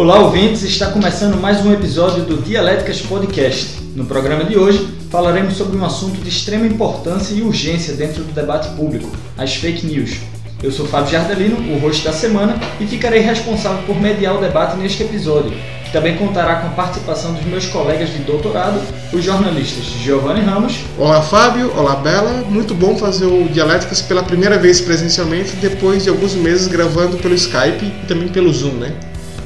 Olá, 0.00 0.18
ouvintes! 0.18 0.62
Está 0.62 0.86
começando 0.86 1.38
mais 1.38 1.62
um 1.62 1.74
episódio 1.74 2.22
do 2.22 2.40
Dialéticas 2.40 3.02
Podcast. 3.02 3.82
No 3.94 4.06
programa 4.06 4.44
de 4.44 4.56
hoje, 4.56 4.88
falaremos 5.10 5.58
sobre 5.58 5.76
um 5.76 5.84
assunto 5.84 6.18
de 6.22 6.28
extrema 6.30 6.66
importância 6.66 7.34
e 7.34 7.42
urgência 7.42 7.92
dentro 7.92 8.24
do 8.24 8.32
debate 8.32 8.74
público: 8.76 9.10
as 9.36 9.56
fake 9.56 9.84
news. 9.84 10.16
Eu 10.62 10.72
sou 10.72 10.86
Fábio 10.86 11.10
Jardelino, 11.10 11.56
o 11.74 11.78
host 11.80 12.02
da 12.02 12.14
semana, 12.14 12.58
e 12.80 12.86
ficarei 12.86 13.20
responsável 13.20 13.82
por 13.82 14.00
mediar 14.00 14.34
o 14.38 14.40
debate 14.40 14.74
neste 14.78 15.02
episódio, 15.02 15.52
que 15.84 15.92
também 15.92 16.16
contará 16.16 16.60
com 16.60 16.68
a 16.68 16.70
participação 16.70 17.34
dos 17.34 17.44
meus 17.44 17.66
colegas 17.66 18.10
de 18.10 18.20
doutorado, 18.20 18.80
os 19.12 19.22
jornalistas 19.22 19.84
Giovanni 20.02 20.40
Ramos. 20.40 20.78
Olá, 20.96 21.20
Fábio. 21.20 21.74
Olá, 21.76 21.96
Bela. 21.96 22.42
Muito 22.48 22.74
bom 22.74 22.96
fazer 22.96 23.26
o 23.26 23.46
Dialéticas 23.50 24.00
pela 24.00 24.22
primeira 24.22 24.56
vez 24.56 24.80
presencialmente, 24.80 25.56
depois 25.56 26.04
de 26.04 26.08
alguns 26.08 26.34
meses 26.34 26.68
gravando 26.68 27.18
pelo 27.18 27.34
Skype 27.34 27.84
e 27.84 28.06
também 28.06 28.28
pelo 28.28 28.50
Zoom, 28.50 28.72
né? 28.76 28.94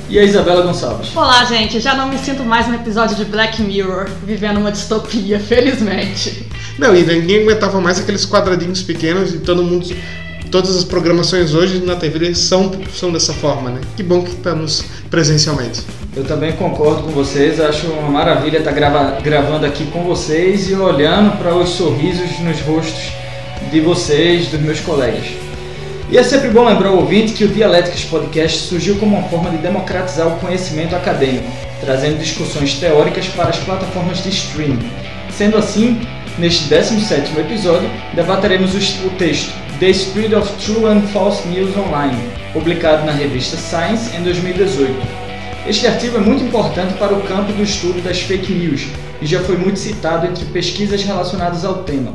E 0.08 0.18
a 0.18 0.22
Isabela 0.22 0.62
Gonçalves. 0.62 1.16
Olá, 1.16 1.44
gente. 1.44 1.80
Já 1.80 1.94
não 1.94 2.08
me 2.08 2.18
sinto 2.18 2.44
mais 2.44 2.68
no 2.68 2.74
episódio 2.74 3.16
de 3.16 3.24
Black 3.24 3.62
Mirror, 3.62 4.08
vivendo 4.24 4.58
uma 4.58 4.70
distopia, 4.70 5.40
felizmente. 5.40 6.46
Não, 6.78 6.94
e 6.94 7.02
ninguém 7.02 7.42
aguentava 7.42 7.80
mais 7.80 7.98
aqueles 7.98 8.26
quadradinhos 8.26 8.82
pequenos 8.82 9.34
e 9.34 9.38
todo 9.38 9.62
mundo. 9.62 9.86
Todas 10.50 10.76
as 10.76 10.84
programações 10.84 11.54
hoje 11.54 11.80
na 11.80 11.96
TV 11.96 12.34
são, 12.34 12.70
são 12.94 13.10
dessa 13.10 13.32
forma, 13.32 13.70
né? 13.70 13.80
Que 13.96 14.02
bom 14.02 14.22
que 14.22 14.30
estamos 14.30 14.84
presencialmente. 15.10 15.80
Eu 16.14 16.24
também 16.24 16.52
concordo 16.52 17.02
com 17.02 17.10
vocês, 17.10 17.58
acho 17.58 17.88
uma 17.88 18.08
maravilha 18.08 18.58
estar 18.58 18.70
grava 18.70 19.20
gravando 19.20 19.66
aqui 19.66 19.84
com 19.86 20.04
vocês 20.04 20.70
e 20.70 20.74
olhando 20.74 21.36
para 21.38 21.56
os 21.56 21.70
sorrisos 21.70 22.38
nos 22.40 22.60
rostos 22.60 23.12
de 23.72 23.80
vocês, 23.80 24.46
dos 24.48 24.60
meus 24.60 24.78
colegas. 24.80 25.43
E 26.14 26.16
é 26.16 26.22
sempre 26.22 26.48
bom 26.48 26.64
lembrar 26.64 26.90
ao 26.90 26.98
ouvinte 26.98 27.32
que 27.32 27.42
o 27.42 27.48
Dialéticas 27.48 28.04
Podcast 28.04 28.68
surgiu 28.68 28.94
como 29.00 29.16
uma 29.16 29.28
forma 29.28 29.50
de 29.50 29.56
democratizar 29.56 30.28
o 30.28 30.38
conhecimento 30.38 30.94
acadêmico, 30.94 31.50
trazendo 31.80 32.20
discussões 32.20 32.74
teóricas 32.74 33.26
para 33.30 33.48
as 33.48 33.58
plataformas 33.58 34.22
de 34.22 34.28
streaming. 34.28 34.88
Sendo 35.28 35.56
assim, 35.56 36.00
neste 36.38 36.72
17º 36.72 37.36
episódio, 37.40 37.90
debateremos 38.14 38.76
o 38.76 39.10
texto 39.18 39.52
The 39.80 39.90
Spread 39.90 40.36
of 40.36 40.48
True 40.64 40.86
and 40.86 41.00
False 41.08 41.48
News 41.48 41.76
Online, 41.76 42.30
publicado 42.52 43.04
na 43.04 43.10
revista 43.10 43.56
Science 43.56 44.16
em 44.16 44.22
2018. 44.22 44.94
Este 45.66 45.88
artigo 45.88 46.18
é 46.18 46.20
muito 46.20 46.44
importante 46.44 46.94
para 46.94 47.12
o 47.12 47.22
campo 47.22 47.52
do 47.52 47.62
estudo 47.64 48.00
das 48.04 48.20
fake 48.20 48.52
news 48.52 48.86
e 49.20 49.26
já 49.26 49.40
foi 49.40 49.56
muito 49.56 49.80
citado 49.80 50.28
entre 50.28 50.44
pesquisas 50.44 51.02
relacionadas 51.02 51.64
ao 51.64 51.82
tema. 51.82 52.12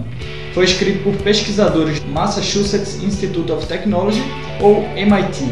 Foi 0.60 0.66
escrito 0.66 1.04
por 1.06 1.16
pesquisadores 1.24 2.02
do 2.02 2.10
Massachusetts 2.10 3.02
Institute 3.02 3.50
of 3.50 3.66
Technology 3.66 4.22
ou 4.60 4.84
MIT. 4.90 5.46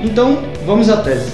Então, 0.00 0.38
vamos 0.64 0.88
à 0.88 1.02
tese. 1.02 1.32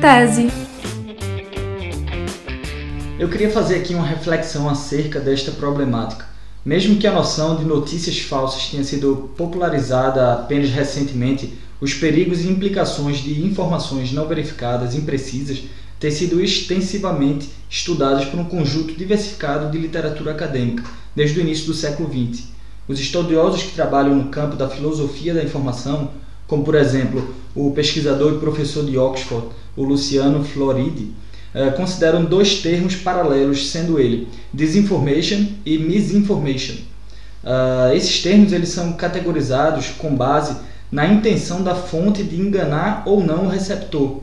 Tese. 0.00 0.52
Eu 3.18 3.28
queria 3.28 3.50
fazer 3.50 3.78
aqui 3.78 3.92
uma 3.96 4.06
reflexão 4.06 4.68
acerca 4.68 5.18
desta 5.18 5.50
problemática. 5.50 6.29
Mesmo 6.64 6.96
que 6.96 7.06
a 7.06 7.12
noção 7.12 7.56
de 7.56 7.64
notícias 7.64 8.18
falsas 8.18 8.66
tenha 8.66 8.84
sido 8.84 9.30
popularizada 9.36 10.34
apenas 10.34 10.68
recentemente, 10.68 11.54
os 11.80 11.94
perigos 11.94 12.44
e 12.44 12.48
implicações 12.48 13.18
de 13.18 13.42
informações 13.42 14.12
não 14.12 14.28
verificadas, 14.28 14.94
imprecisas, 14.94 15.62
têm 15.98 16.10
sido 16.10 16.42
extensivamente 16.42 17.48
estudados 17.68 18.26
por 18.26 18.38
um 18.38 18.44
conjunto 18.44 18.94
diversificado 18.94 19.70
de 19.70 19.78
literatura 19.78 20.32
acadêmica 20.32 20.84
desde 21.16 21.38
o 21.38 21.42
início 21.42 21.66
do 21.66 21.74
século 21.74 22.10
XX. 22.10 22.48
Os 22.86 23.00
estudiosos 23.00 23.62
que 23.62 23.74
trabalham 23.74 24.14
no 24.14 24.28
campo 24.28 24.56
da 24.56 24.68
filosofia 24.68 25.32
da 25.32 25.42
informação, 25.42 26.10
como 26.46 26.62
por 26.62 26.74
exemplo 26.74 27.34
o 27.54 27.70
pesquisador 27.70 28.34
e 28.34 28.38
professor 28.38 28.84
de 28.84 28.98
Oxford, 28.98 29.46
o 29.76 29.84
Luciano 29.84 30.44
Floridi, 30.44 31.12
eh, 31.54 31.70
consideram 31.70 32.24
dois 32.24 32.56
termos 32.56 32.94
paralelos, 32.94 33.70
sendo 33.70 33.98
ele 33.98 34.28
disinformation 34.52 35.46
e 35.66 35.78
misinformation. 35.78 36.74
Uh, 37.42 37.94
esses 37.94 38.22
termos 38.22 38.52
eles 38.52 38.68
são 38.68 38.92
categorizados 38.92 39.88
com 39.96 40.14
base 40.14 40.56
na 40.92 41.06
intenção 41.06 41.62
da 41.62 41.74
fonte 41.74 42.22
de 42.22 42.38
enganar 42.38 43.02
ou 43.06 43.24
não 43.24 43.46
o 43.46 43.48
receptor. 43.48 44.20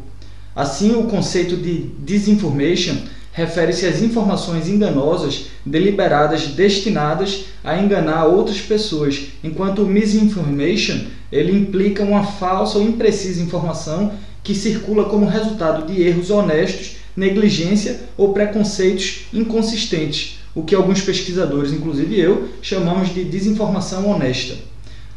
Assim, 0.55 0.95
o 0.95 1.03
conceito 1.03 1.57
de 1.57 1.89
disinformation 1.99 2.95
refere-se 3.31 3.85
às 3.85 4.01
informações 4.01 4.67
enganosas 4.67 5.47
deliberadas 5.65 6.47
destinadas 6.47 7.45
a 7.63 7.77
enganar 7.77 8.25
outras 8.25 8.59
pessoas, 8.59 9.27
enquanto 9.43 9.83
o 9.83 9.87
misinformation 9.87 10.99
ele 11.31 11.51
implica 11.51 12.03
uma 12.03 12.23
falsa 12.23 12.77
ou 12.77 12.83
imprecisa 12.83 13.41
informação 13.41 14.13
que 14.43 14.55
circula 14.55 15.05
como 15.05 15.25
resultado 15.25 15.85
de 15.85 16.01
erros 16.01 16.29
honestos 16.29 16.97
negligência 17.17 18.01
ou 18.15 18.31
preconceitos 18.31 19.25
inconsistentes, 19.33 20.37
o 20.53 20.61
que 20.61 20.75
alguns 20.75 21.01
pesquisadores, 21.01 21.73
inclusive 21.73 22.17
eu, 22.19 22.49
chamamos 22.61 23.13
de 23.13 23.23
desinformação 23.23 24.07
honesta. 24.07 24.53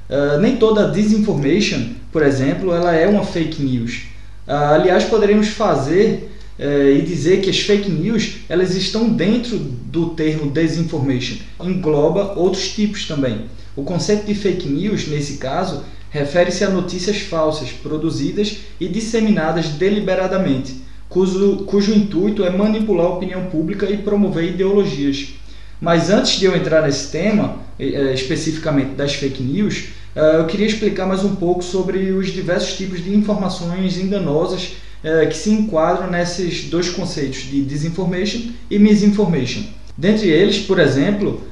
Uh, 0.09 0.41
nem 0.41 0.57
toda 0.57 0.91
disinformation, 0.91 1.91
por 2.11 2.23
exemplo, 2.23 2.75
ela 2.75 2.95
é 2.97 3.07
uma 3.07 3.23
fake 3.23 3.63
news. 3.63 4.05
Uh, 4.49 4.53
aliás, 4.53 5.05
poderíamos 5.05 5.49
fazer 5.49 6.31
uh, 6.59 6.99
e 6.99 7.03
dizer 7.03 7.43
que 7.43 7.51
as 7.51 7.61
fake 7.61 7.91
news 7.91 8.39
elas 8.49 8.75
estão 8.75 9.09
dentro 9.09 9.59
do 9.59 10.11
termo 10.11 10.51
disinformation, 10.51 11.37
engloba 11.63 12.33
outros 12.37 12.71
tipos 12.73 13.07
também. 13.07 13.45
O 13.77 13.85
conceito 13.85 14.27
de 14.27 14.35
fake 14.35 14.69
news, 14.69 15.07
nesse 15.07 15.35
caso, 15.35 15.85
refere-se 16.11 16.65
a 16.65 16.71
notícias 16.71 17.19
falsas 17.19 17.71
produzidas 17.71 18.57
e 18.81 18.89
disseminadas 18.89 19.69
deliberadamente 19.69 20.80
cujo, 21.11 21.57
cujo 21.67 21.93
intuito 21.93 22.45
é 22.45 22.51
manipular 22.51 23.07
a 23.07 23.11
opinião 23.11 23.47
pública 23.47 23.91
e 23.91 23.99
promover 23.99 24.45
ideologias. 24.45 25.35
Mas 25.81 26.09
antes 26.09 26.39
de 26.39 26.45
eu 26.45 26.57
entrar 26.57 26.83
nesse 26.83 27.11
tema, 27.11 27.57
é, 27.79 28.15
especificamente 28.15 28.95
das 28.95 29.15
fake 29.15 29.43
news, 29.43 29.89
é, 30.15 30.37
eu 30.37 30.47
queria 30.47 30.67
explicar 30.67 31.07
mais 31.07 31.25
um 31.25 31.35
pouco 31.35 31.63
sobre 31.63 32.13
os 32.13 32.29
diversos 32.29 32.77
tipos 32.77 33.03
de 33.03 33.15
informações 33.15 33.99
enganosas 33.99 34.77
é, 35.03 35.27
que 35.27 35.37
se 35.37 35.51
enquadram 35.51 36.09
nesses 36.09 36.65
dois 36.71 36.89
conceitos 36.89 37.41
de 37.51 37.65
disinformation 37.65 38.41
e 38.71 38.79
misinformation. 38.79 39.63
Dentre 39.97 40.29
eles, 40.29 40.59
por 40.61 40.79
exemplo, 40.79 41.43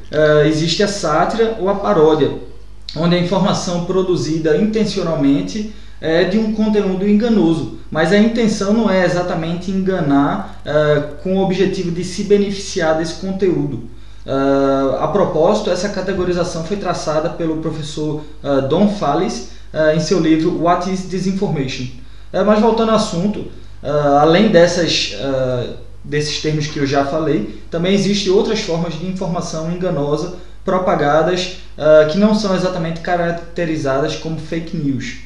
existe 0.46 0.82
a 0.82 0.88
sátira 0.88 1.58
ou 1.60 1.68
a 1.68 1.74
paródia, 1.74 2.30
onde 2.96 3.14
a 3.14 3.18
informação 3.18 3.84
produzida 3.84 4.56
intencionalmente 4.56 5.70
é 6.00 6.24
de 6.24 6.38
um 6.38 6.54
conteúdo 6.54 7.08
enganoso, 7.08 7.78
mas 7.90 8.12
a 8.12 8.18
intenção 8.18 8.72
não 8.72 8.90
é 8.90 9.04
exatamente 9.04 9.70
enganar 9.70 10.60
uh, 10.64 11.16
com 11.22 11.36
o 11.36 11.42
objetivo 11.42 11.90
de 11.90 12.04
se 12.04 12.24
beneficiar 12.24 12.96
desse 12.96 13.14
conteúdo. 13.14 13.88
Uh, 14.24 14.96
a 15.00 15.08
propósito, 15.08 15.70
essa 15.70 15.88
categorização 15.88 16.64
foi 16.64 16.76
traçada 16.76 17.30
pelo 17.30 17.56
professor 17.58 18.22
uh, 18.42 18.62
Don 18.68 18.88
Fallis 18.88 19.56
em 19.94 20.00
seu 20.00 20.18
livro 20.18 20.62
What 20.62 20.90
is 20.90 21.10
Disinformation? 21.10 21.88
mas 22.46 22.58
voltando 22.58 22.88
ao 22.88 22.96
assunto, 22.96 23.44
além 24.18 24.48
dessas, 24.48 25.14
desses 26.02 26.40
termos 26.40 26.68
que 26.68 26.78
eu 26.78 26.86
já 26.86 27.04
falei, 27.04 27.62
também 27.70 27.92
existem 27.92 28.32
outras 28.32 28.60
formas 28.60 28.98
de 28.98 29.06
informação 29.06 29.70
enganosa 29.70 30.36
propagadas 30.64 31.58
que 32.10 32.16
não 32.16 32.34
são 32.34 32.56
exatamente 32.56 33.00
caracterizadas 33.00 34.16
como 34.16 34.38
fake 34.38 34.74
news. 34.74 35.18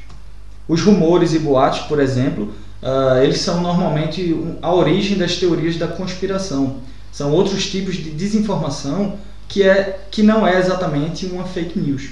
Os 0.72 0.80
rumores 0.80 1.34
e 1.34 1.38
boatos, 1.38 1.80
por 1.80 2.00
exemplo, 2.00 2.44
uh, 2.82 3.22
eles 3.22 3.42
são 3.42 3.60
normalmente 3.60 4.34
a 4.62 4.74
origem 4.74 5.18
das 5.18 5.36
teorias 5.36 5.76
da 5.76 5.86
conspiração. 5.86 6.76
São 7.12 7.30
outros 7.30 7.70
tipos 7.70 7.96
de 7.96 8.08
desinformação 8.08 9.18
que, 9.46 9.62
é, 9.62 10.00
que 10.10 10.22
não 10.22 10.46
é 10.46 10.58
exatamente 10.58 11.26
uma 11.26 11.44
fake 11.44 11.78
news. 11.78 12.04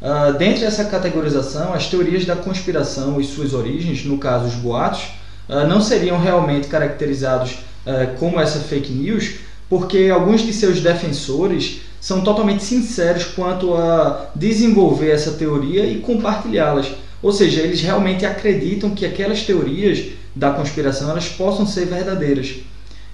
Uh, 0.00 0.32
dentre 0.38 0.64
essa 0.64 0.84
categorização, 0.84 1.74
as 1.74 1.88
teorias 1.88 2.24
da 2.24 2.36
conspiração 2.36 3.20
e 3.20 3.24
suas 3.24 3.52
origens, 3.52 4.04
no 4.04 4.16
caso 4.16 4.46
os 4.46 4.54
boatos, 4.54 5.02
uh, 5.48 5.66
não 5.66 5.80
seriam 5.80 6.20
realmente 6.20 6.68
caracterizados 6.68 7.54
uh, 7.84 8.16
como 8.16 8.38
essa 8.38 8.60
fake 8.60 8.92
news, 8.92 9.38
porque 9.68 10.08
alguns 10.08 10.42
de 10.42 10.52
seus 10.52 10.80
defensores 10.80 11.80
são 12.00 12.20
totalmente 12.20 12.62
sinceros 12.62 13.24
quanto 13.24 13.74
a 13.74 14.30
desenvolver 14.36 15.10
essa 15.10 15.32
teoria 15.32 15.84
e 15.84 15.98
compartilhá-las 15.98 16.92
ou 17.22 17.32
seja, 17.32 17.60
eles 17.60 17.80
realmente 17.80 18.24
acreditam 18.24 18.90
que 18.90 19.04
aquelas 19.04 19.42
teorias 19.42 20.06
da 20.34 20.50
conspiração 20.50 21.10
elas 21.10 21.28
possam 21.28 21.66
ser 21.66 21.86
verdadeiras. 21.86 22.56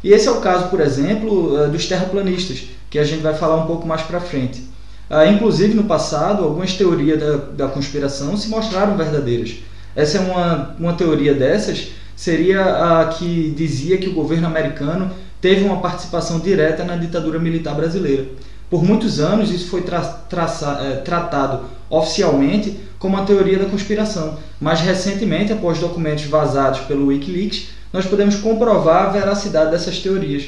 E 0.03 0.13
esse 0.13 0.29
é 0.29 0.31
o 0.31 0.41
caso, 0.41 0.69
por 0.69 0.81
exemplo, 0.81 1.59
eh, 1.59 1.69
dos 1.69 1.87
terraplanistas, 1.87 2.65
que 2.91 2.99
a 2.99 3.05
gente 3.05 3.23
vai 3.23 3.35
falar 3.35 3.57
um 3.57 3.67
pouco 3.67 3.87
mais 3.87 4.03
para 4.03 4.21
frente. 4.21 4.63
Ah, 5.09 5.27
inclusive, 5.27 5.75
no 5.75 5.85
passado, 5.85 6.45
algumas 6.45 6.75
teorias 6.75 7.19
da, 7.19 7.37
da 7.37 7.69
conspiração 7.69 8.37
se 8.37 8.49
mostraram 8.49 8.97
verdadeiras. 8.97 9.57
Essa 9.97 10.19
é 10.19 10.21
uma, 10.21 10.75
uma 10.79 10.93
teoria 10.95 11.35
dessas, 11.35 11.89
seria 12.17 12.63
a 12.63 13.07
que 13.07 13.55
dizia 13.57 13.97
que 13.97 14.09
o 14.09 14.15
governo 14.15 14.47
americano 14.47 15.11
teve 15.41 15.65
uma 15.65 15.81
participação 15.81 16.41
direta 16.41 16.85
na 16.85 16.97
ditadura 16.97 17.39
militar 17.39 17.75
brasileira. 17.75 18.27
Por 18.69 18.83
muitos 18.83 19.21
anos, 19.21 19.51
isso 19.51 19.69
foi 19.69 19.83
tra 19.83 20.01
traça, 20.01 20.81
é, 20.83 20.97
tratado 20.97 21.61
oficialmente 21.91 22.77
como 22.99 23.17
uma 23.17 23.27
teoria 23.27 23.59
da 23.59 23.67
conspiração, 23.67 24.39
mas 24.61 24.81
recentemente, 24.81 25.53
após 25.53 25.79
documentos 25.79 26.25
vazados 26.25 26.81
pelo 26.81 27.07
Wikileaks, 27.07 27.69
nós 27.93 28.07
podemos 28.07 28.37
comprovar 28.37 29.07
a 29.07 29.11
veracidade 29.11 29.71
dessas 29.71 29.99
teorias. 29.99 30.45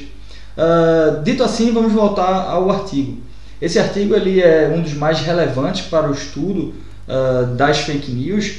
Uh, 0.56 1.22
dito 1.22 1.44
assim, 1.44 1.70
vamos 1.70 1.92
voltar 1.92 2.48
ao 2.48 2.70
artigo. 2.70 3.18
Esse 3.60 3.78
artigo 3.78 4.14
ele 4.14 4.40
é 4.40 4.72
um 4.74 4.80
dos 4.80 4.94
mais 4.94 5.20
relevantes 5.20 5.86
para 5.86 6.10
o 6.10 6.12
estudo 6.12 6.74
uh, 7.06 7.54
das 7.54 7.78
fake 7.78 8.10
news 8.10 8.56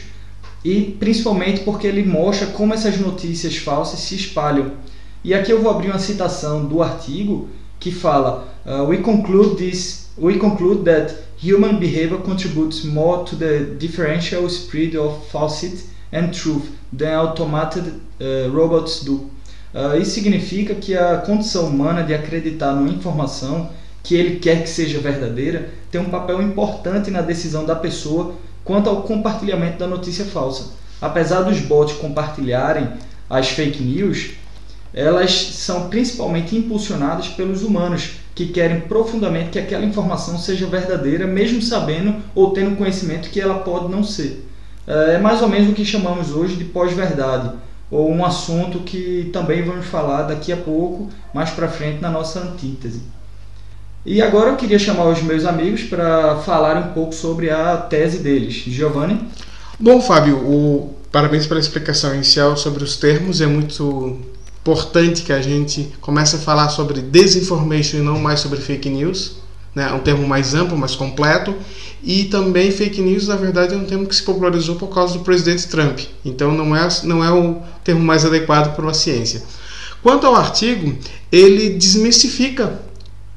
e 0.63 0.95
principalmente 0.99 1.61
porque 1.61 1.87
ele 1.87 2.03
mostra 2.03 2.47
como 2.47 2.73
essas 2.73 2.97
notícias 2.97 3.57
falsas 3.57 3.99
se 3.99 4.15
espalham. 4.15 4.71
E 5.23 5.33
aqui 5.33 5.51
eu 5.51 5.61
vou 5.61 5.71
abrir 5.71 5.89
uma 5.89 5.99
citação 5.99 6.65
do 6.65 6.81
artigo 6.81 7.49
que 7.79 7.91
fala: 7.91 8.47
uh, 8.65 8.83
We 8.87 8.97
conclude 8.97 9.55
this. 9.55 10.07
We 10.17 10.37
conclude 10.39 10.83
that 10.85 11.13
human 11.37 11.77
behavior 11.77 12.17
contributes 12.17 12.83
more 12.83 13.23
to 13.25 13.35
the 13.35 13.75
differential 13.77 14.49
spread 14.49 14.95
of 14.95 15.27
falsity 15.29 15.83
and 16.11 16.31
truth 16.31 16.71
than 16.91 17.15
automated 17.15 18.01
uh, 18.19 18.49
robots 18.51 19.03
do. 19.03 19.29
Uh, 19.73 19.97
isso 20.01 20.11
significa 20.11 20.73
que 20.73 20.95
a 20.95 21.17
condição 21.17 21.67
humana 21.67 22.01
de 22.01 22.13
acreditar 22.13 22.73
numa 22.73 22.89
informação 22.89 23.69
que 24.01 24.15
ele 24.15 24.39
quer 24.39 24.63
que 24.63 24.69
seja 24.69 24.99
verdadeira 24.99 25.69
tem 25.91 25.99
um 25.99 26.09
papel 26.09 26.41
importante 26.41 27.11
na 27.11 27.21
decisão 27.21 27.65
da 27.65 27.75
pessoa 27.75 28.35
quanto 28.63 28.89
ao 28.89 29.03
compartilhamento 29.03 29.77
da 29.77 29.87
notícia 29.87 30.25
falsa. 30.25 30.71
Apesar 30.99 31.41
dos 31.41 31.59
bots 31.59 31.95
compartilharem 31.97 32.87
as 33.29 33.49
fake 33.49 33.83
news, 33.83 34.31
elas 34.97 35.31
são 35.31 35.89
principalmente 35.89 36.55
impulsionadas 36.55 37.27
pelos 37.27 37.61
humanos 37.61 38.13
que 38.33 38.47
querem 38.47 38.81
profundamente 38.81 39.51
que 39.51 39.59
aquela 39.59 39.85
informação 39.85 40.39
seja 40.39 40.65
verdadeira, 40.65 41.27
mesmo 41.27 41.61
sabendo 41.61 42.15
ou 42.33 42.49
tendo 42.49 42.75
conhecimento 42.75 43.29
que 43.29 43.39
ela 43.39 43.59
pode 43.59 43.89
não 43.89 44.03
ser. 44.03 44.47
É, 44.87 45.13
é 45.13 45.17
mais 45.19 45.43
ou 45.43 45.49
menos 45.49 45.69
o 45.69 45.73
que 45.73 45.85
chamamos 45.85 46.31
hoje 46.31 46.55
de 46.55 46.63
pós-verdade, 46.63 47.51
ou 47.91 48.11
um 48.11 48.25
assunto 48.25 48.79
que 48.79 49.29
também 49.31 49.61
vamos 49.63 49.85
falar 49.85 50.23
daqui 50.23 50.51
a 50.51 50.57
pouco, 50.57 51.09
mais 51.31 51.51
para 51.51 51.67
frente 51.67 52.01
na 52.01 52.09
nossa 52.09 52.39
antítese. 52.39 53.01
E 54.03 54.19
agora 54.19 54.49
eu 54.49 54.55
queria 54.55 54.79
chamar 54.79 55.05
os 55.09 55.21
meus 55.21 55.45
amigos 55.45 55.83
para 55.83 56.37
falar 56.37 56.75
um 56.77 56.93
pouco 56.93 57.13
sobre 57.13 57.51
a 57.51 57.77
tese 57.77 58.17
deles. 58.17 58.53
Giovanni? 58.53 59.27
Bom, 59.79 60.01
Fábio, 60.01 60.37
o... 60.37 60.95
parabéns 61.11 61.45
pela 61.45 61.59
explicação 61.59 62.15
inicial 62.15 62.57
sobre 62.57 62.83
os 62.83 62.97
termos. 62.97 63.41
É 63.41 63.45
muito 63.45 64.36
importante 64.67 65.21
que 65.21 65.31
a 65.31 65.41
gente 65.41 65.93
comece 66.01 66.35
a 66.35 66.39
falar 66.39 66.67
sobre 66.67 66.99
desinformation 66.99 67.97
e 67.97 68.01
não 68.01 68.19
mais 68.19 68.41
sobre 68.41 68.59
fake 68.59 68.89
news. 68.89 69.37
Né? 69.73 69.87
É 69.89 69.93
um 69.93 69.99
termo 69.99 70.27
mais 70.27 70.53
amplo, 70.53 70.77
mais 70.77 70.93
completo. 70.93 71.55
E 72.03 72.25
também 72.25 72.69
fake 72.69 73.01
news, 73.01 73.29
na 73.29 73.37
verdade, 73.37 73.73
é 73.73 73.77
um 73.77 73.85
termo 73.85 74.05
que 74.05 74.15
se 74.15 74.23
popularizou 74.23 74.75
por 74.75 74.87
causa 74.87 75.13
do 75.13 75.21
presidente 75.21 75.67
Trump. 75.67 75.99
Então 76.25 76.51
não 76.51 76.75
é, 76.75 76.85
não 77.03 77.23
é 77.23 77.31
o 77.31 77.61
termo 77.81 78.03
mais 78.03 78.25
adequado 78.25 78.75
para 78.75 78.83
uma 78.83 78.93
ciência. 78.93 79.41
Quanto 80.03 80.27
ao 80.27 80.35
artigo, 80.35 80.93
ele 81.31 81.69
desmistifica, 81.69 82.81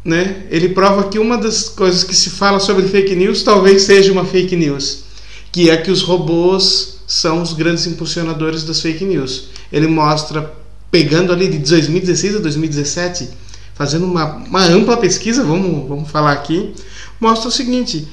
né? 0.04 0.44
ele 0.50 0.70
prova 0.70 1.04
que 1.04 1.18
uma 1.18 1.38
das 1.38 1.68
coisas 1.68 2.02
que 2.02 2.14
se 2.14 2.30
fala 2.30 2.58
sobre 2.58 2.88
fake 2.88 3.14
news 3.14 3.42
talvez 3.42 3.82
seja 3.82 4.12
uma 4.12 4.24
fake 4.24 4.56
news, 4.56 5.04
que 5.52 5.70
é 5.70 5.76
que 5.76 5.90
os 5.90 6.02
robôs 6.02 6.98
são 7.06 7.40
os 7.40 7.52
grandes 7.52 7.86
impulsionadores 7.86 8.64
das 8.64 8.80
fake 8.80 9.04
news. 9.04 9.48
Ele 9.72 9.86
mostra 9.86 10.59
pegando 10.90 11.32
ali 11.32 11.48
de 11.48 11.58
2016 11.58 12.36
a 12.36 12.38
2017, 12.40 13.30
fazendo 13.74 14.04
uma, 14.04 14.36
uma 14.36 14.64
ampla 14.64 14.96
pesquisa, 14.96 15.44
vamos, 15.44 15.88
vamos 15.88 16.10
falar 16.10 16.32
aqui, 16.32 16.74
mostra 17.20 17.48
o 17.48 17.52
seguinte: 17.52 18.08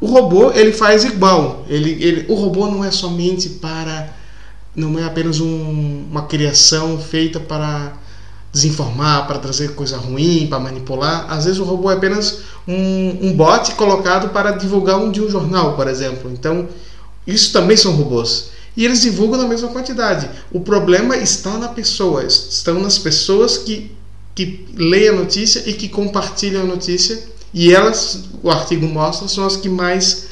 o 0.00 0.06
robô 0.06 0.50
ele 0.52 0.72
faz 0.72 1.04
igual. 1.04 1.64
Ele, 1.68 1.90
ele, 2.02 2.26
o 2.28 2.34
robô 2.34 2.66
não 2.66 2.84
é 2.84 2.90
somente 2.90 3.48
para. 3.48 4.14
Não 4.74 4.98
é 4.98 5.04
apenas 5.04 5.40
um, 5.40 6.04
uma 6.08 6.22
criação 6.22 6.98
feita 6.98 7.40
para 7.40 7.92
desinformar, 8.52 9.26
para 9.26 9.38
trazer 9.38 9.74
coisa 9.74 9.96
ruim, 9.96 10.46
para 10.48 10.60
manipular. 10.60 11.26
Às 11.28 11.44
vezes 11.44 11.58
o 11.58 11.64
robô 11.64 11.90
é 11.90 11.94
apenas 11.94 12.42
um, 12.66 13.18
um 13.20 13.32
bot 13.32 13.74
colocado 13.74 14.30
para 14.30 14.52
divulgar 14.52 14.96
um 14.96 15.10
de 15.10 15.20
um 15.20 15.28
jornal, 15.28 15.74
por 15.74 15.88
exemplo. 15.88 16.30
Então, 16.30 16.68
isso 17.26 17.52
também 17.52 17.76
são 17.76 17.92
robôs 17.92 18.50
e 18.76 18.84
eles 18.84 19.02
divulgam 19.02 19.40
na 19.40 19.48
mesma 19.48 19.68
quantidade. 19.68 20.28
O 20.52 20.60
problema 20.60 21.16
está 21.16 21.58
na 21.58 21.68
pessoa, 21.68 22.24
estão 22.24 22.80
nas 22.80 22.98
pessoas 22.98 23.58
que, 23.58 23.90
que 24.34 24.66
leem 24.74 25.08
a 25.08 25.12
notícia 25.12 25.62
e 25.66 25.74
que 25.74 25.88
compartilham 25.88 26.62
a 26.62 26.66
notícia, 26.66 27.22
e 27.52 27.72
elas, 27.72 28.24
o 28.42 28.50
artigo 28.50 28.86
mostra, 28.86 29.26
são 29.26 29.44
as 29.44 29.56
que 29.56 29.68
mais 29.68 30.26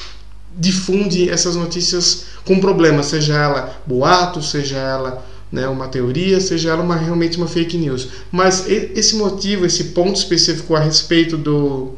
difundem 0.57 1.29
essas 1.29 1.55
notícias 1.55 2.25
com 2.45 2.59
problema, 2.59 3.03
seja 3.03 3.35
ela 3.35 3.81
boato, 3.85 4.41
seja 4.41 4.77
ela 4.77 5.25
né, 5.51 5.67
uma 5.67 5.87
teoria, 5.87 6.39
seja 6.39 6.69
ela 6.69 6.81
uma, 6.81 6.95
realmente 6.95 7.37
uma 7.37 7.47
fake 7.47 7.77
news. 7.77 8.07
Mas 8.31 8.65
esse 8.67 9.15
motivo, 9.15 9.65
esse 9.65 9.85
ponto 9.85 10.15
específico 10.15 10.75
a 10.75 10.79
respeito 10.79 11.37
do, 11.37 11.95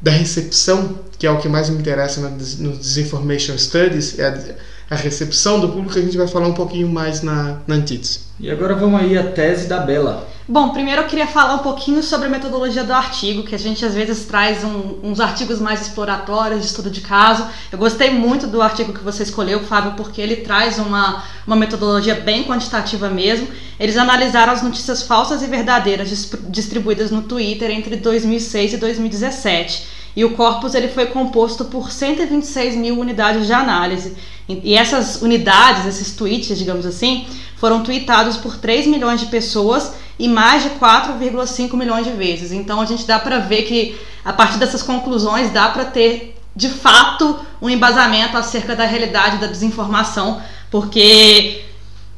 da 0.00 0.10
recepção, 0.10 0.98
que 1.18 1.26
é 1.26 1.30
o 1.30 1.38
que 1.38 1.48
mais 1.48 1.68
me 1.68 1.78
interessa 1.78 2.20
no 2.20 2.76
Disinformation 2.76 3.56
Studies, 3.58 4.18
é 4.18 4.26
a, 4.26 4.56
a 4.88 4.94
recepção 4.94 5.60
do 5.60 5.68
público, 5.68 5.98
a 5.98 6.02
gente 6.02 6.16
vai 6.16 6.28
falar 6.28 6.46
um 6.46 6.54
pouquinho 6.54 6.88
mais 6.88 7.22
na, 7.22 7.58
na 7.66 7.74
antítese. 7.74 8.20
E 8.38 8.50
agora 8.50 8.74
vamos 8.74 9.00
aí 9.00 9.18
à 9.18 9.24
tese 9.24 9.66
da 9.66 9.78
Bela. 9.80 10.28
Bom, 10.48 10.68
primeiro 10.68 11.02
eu 11.02 11.08
queria 11.08 11.26
falar 11.26 11.54
um 11.54 11.58
pouquinho 11.58 12.00
sobre 12.04 12.28
a 12.28 12.30
metodologia 12.30 12.84
do 12.84 12.92
artigo, 12.92 13.42
que 13.42 13.54
a 13.54 13.58
gente 13.58 13.84
às 13.84 13.94
vezes 13.94 14.26
traz 14.26 14.62
um, 14.62 15.00
uns 15.02 15.18
artigos 15.18 15.58
mais 15.58 15.82
exploratórios, 15.82 16.60
de 16.60 16.66
estudo 16.66 16.88
de 16.88 17.00
caso. 17.00 17.44
Eu 17.72 17.78
gostei 17.78 18.10
muito 18.10 18.46
do 18.46 18.62
artigo 18.62 18.92
que 18.92 19.02
você 19.02 19.24
escolheu, 19.24 19.64
Fábio, 19.64 19.94
porque 19.96 20.20
ele 20.20 20.36
traz 20.36 20.78
uma, 20.78 21.24
uma 21.44 21.56
metodologia 21.56 22.14
bem 22.14 22.44
quantitativa 22.44 23.08
mesmo. 23.08 23.48
Eles 23.80 23.96
analisaram 23.96 24.52
as 24.52 24.62
notícias 24.62 25.02
falsas 25.02 25.42
e 25.42 25.48
verdadeiras 25.48 26.30
distribuídas 26.48 27.10
no 27.10 27.22
Twitter 27.22 27.68
entre 27.72 27.96
2006 27.96 28.74
e 28.74 28.76
2017 28.76 29.95
e 30.16 30.24
o 30.24 30.30
corpus 30.30 30.74
ele 30.74 30.88
foi 30.88 31.06
composto 31.06 31.66
por 31.66 31.92
126 31.92 32.74
mil 32.74 32.98
unidades 32.98 33.46
de 33.46 33.52
análise. 33.52 34.16
E 34.48 34.74
essas 34.74 35.20
unidades, 35.20 35.84
esses 35.86 36.16
tweets, 36.16 36.56
digamos 36.56 36.86
assim, 36.86 37.26
foram 37.56 37.82
tweetados 37.82 38.38
por 38.38 38.56
3 38.56 38.86
milhões 38.86 39.20
de 39.20 39.26
pessoas 39.26 39.92
e 40.18 40.26
mais 40.26 40.62
de 40.62 40.70
4,5 40.70 41.76
milhões 41.76 42.06
de 42.06 42.12
vezes. 42.12 42.50
Então 42.50 42.80
a 42.80 42.86
gente 42.86 43.06
dá 43.06 43.18
para 43.18 43.40
ver 43.40 43.62
que 43.62 43.98
a 44.24 44.32
partir 44.32 44.56
dessas 44.56 44.82
conclusões 44.82 45.50
dá 45.50 45.68
para 45.68 45.84
ter 45.84 46.34
de 46.54 46.70
fato 46.70 47.38
um 47.60 47.68
embasamento 47.68 48.38
acerca 48.38 48.74
da 48.74 48.86
realidade 48.86 49.36
da 49.36 49.46
desinformação, 49.46 50.40
porque 50.70 51.65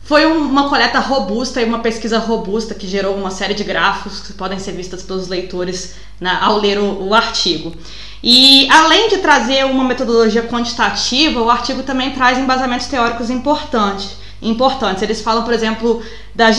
foi 0.09 0.25
uma 0.25 0.71
coleta 0.71 0.99
robusta 1.01 1.61
e 1.61 1.67
uma 1.67 1.81
pesquisa 1.81 2.19
robusta 2.19 2.75
que 2.75 2.89
gerou 2.89 3.15
uma 3.15 3.31
série 3.31 3.53
de 3.53 3.63
gráficos 3.63 4.21
que 4.21 4.33
podem 4.33 4.59
ser 4.59 4.73
vistas 4.73 5.03
pelos 5.03 5.29
leitores 5.29 5.97
na, 6.19 6.43
ao 6.47 6.57
ler 6.57 6.79
o, 6.79 7.09
o 7.09 7.15
artigo. 7.15 7.75
E 8.23 8.67
além 8.71 9.11
de 9.11 9.19
trazer 9.19 9.67
uma 9.67 9.85
metodologia 9.85 10.43
quantitativa, 10.45 11.43
o 11.43 11.51
artigo 11.51 11.83
também 11.83 12.13
traz 12.13 12.39
embasamentos 12.39 12.87
teóricos 12.87 13.29
importantes. 13.29 14.17
Importantes. 14.41 15.03
Eles 15.03 15.21
falam, 15.21 15.45
por 15.45 15.53
exemplo, 15.53 16.03
das 16.35 16.57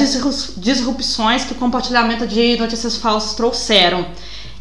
disrupções 0.56 1.44
que 1.44 1.54
o 1.54 1.56
compartilhamento 1.56 2.28
de 2.28 2.56
notícias 2.56 2.98
falsas 2.98 3.34
trouxeram. 3.34 4.06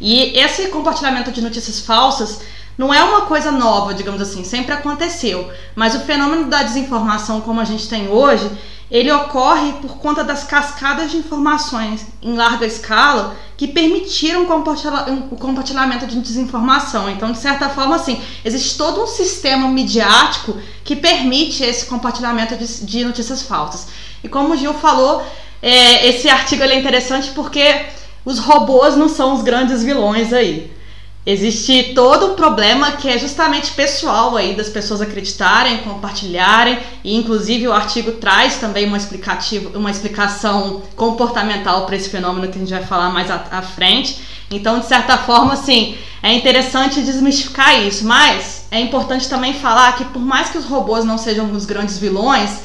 E 0.01 0.35
esse 0.35 0.67
compartilhamento 0.69 1.31
de 1.31 1.43
notícias 1.43 1.79
falsas 1.79 2.39
não 2.75 2.91
é 2.91 3.03
uma 3.03 3.21
coisa 3.27 3.51
nova, 3.51 3.93
digamos 3.93 4.21
assim, 4.21 4.43
sempre 4.43 4.73
aconteceu. 4.73 5.51
Mas 5.75 5.93
o 5.93 5.99
fenômeno 5.99 6.45
da 6.45 6.63
desinformação 6.63 7.41
como 7.41 7.59
a 7.59 7.65
gente 7.65 7.87
tem 7.87 8.07
hoje, 8.07 8.49
ele 8.91 9.11
ocorre 9.11 9.73
por 9.73 9.97
conta 9.97 10.23
das 10.23 10.43
cascadas 10.43 11.11
de 11.11 11.17
informações 11.17 12.07
em 12.21 12.35
larga 12.35 12.65
escala 12.65 13.35
que 13.55 13.67
permitiram 13.67 14.43
o 14.43 15.37
compartilhamento 15.37 16.07
de 16.07 16.19
desinformação. 16.19 17.09
Então, 17.09 17.31
de 17.31 17.37
certa 17.37 17.69
forma, 17.69 17.95
assim, 17.95 18.19
existe 18.43 18.77
todo 18.77 19.03
um 19.03 19.07
sistema 19.07 19.67
midiático 19.67 20.57
que 20.83 20.95
permite 20.95 21.63
esse 21.63 21.85
compartilhamento 21.85 22.55
de, 22.55 22.85
de 22.85 23.03
notícias 23.03 23.43
falsas. 23.43 23.87
E 24.23 24.29
como 24.29 24.53
o 24.53 24.57
Gil 24.57 24.73
falou, 24.73 25.21
é, 25.61 26.07
esse 26.07 26.27
artigo 26.27 26.63
é 26.63 26.79
interessante 26.79 27.31
porque 27.31 27.85
os 28.25 28.39
robôs 28.39 28.95
não 28.95 29.07
são 29.07 29.33
os 29.33 29.43
grandes 29.43 29.83
vilões 29.83 30.33
aí. 30.33 30.78
Existe 31.31 31.93
todo 31.93 32.31
o 32.31 32.33
problema 32.33 32.93
que 32.93 33.07
é 33.07 33.15
justamente 33.15 33.73
pessoal 33.73 34.35
aí 34.35 34.55
das 34.55 34.67
pessoas 34.67 34.99
acreditarem, 34.99 35.77
compartilharem, 35.83 36.79
e 37.03 37.15
inclusive 37.15 37.67
o 37.67 37.71
artigo 37.71 38.13
traz 38.13 38.55
também 38.55 38.87
uma, 38.87 38.97
explicativa, 38.97 39.77
uma 39.77 39.91
explicação 39.91 40.81
comportamental 40.95 41.85
para 41.85 41.95
esse 41.95 42.09
fenômeno 42.09 42.47
que 42.47 42.57
a 42.57 42.61
gente 42.61 42.73
vai 42.73 42.83
falar 42.83 43.11
mais 43.11 43.29
à, 43.29 43.45
à 43.51 43.61
frente. 43.61 44.19
Então, 44.49 44.79
de 44.79 44.87
certa 44.87 45.19
forma, 45.19 45.53
assim, 45.53 45.95
é 46.23 46.33
interessante 46.33 46.99
desmistificar 46.99 47.79
isso, 47.79 48.07
mas 48.07 48.65
é 48.71 48.79
importante 48.79 49.29
também 49.29 49.53
falar 49.53 49.95
que 49.97 50.05
por 50.05 50.23
mais 50.23 50.49
que 50.49 50.57
os 50.57 50.65
robôs 50.65 51.05
não 51.05 51.19
sejam 51.19 51.51
os 51.51 51.63
grandes 51.63 51.99
vilões, 51.99 52.61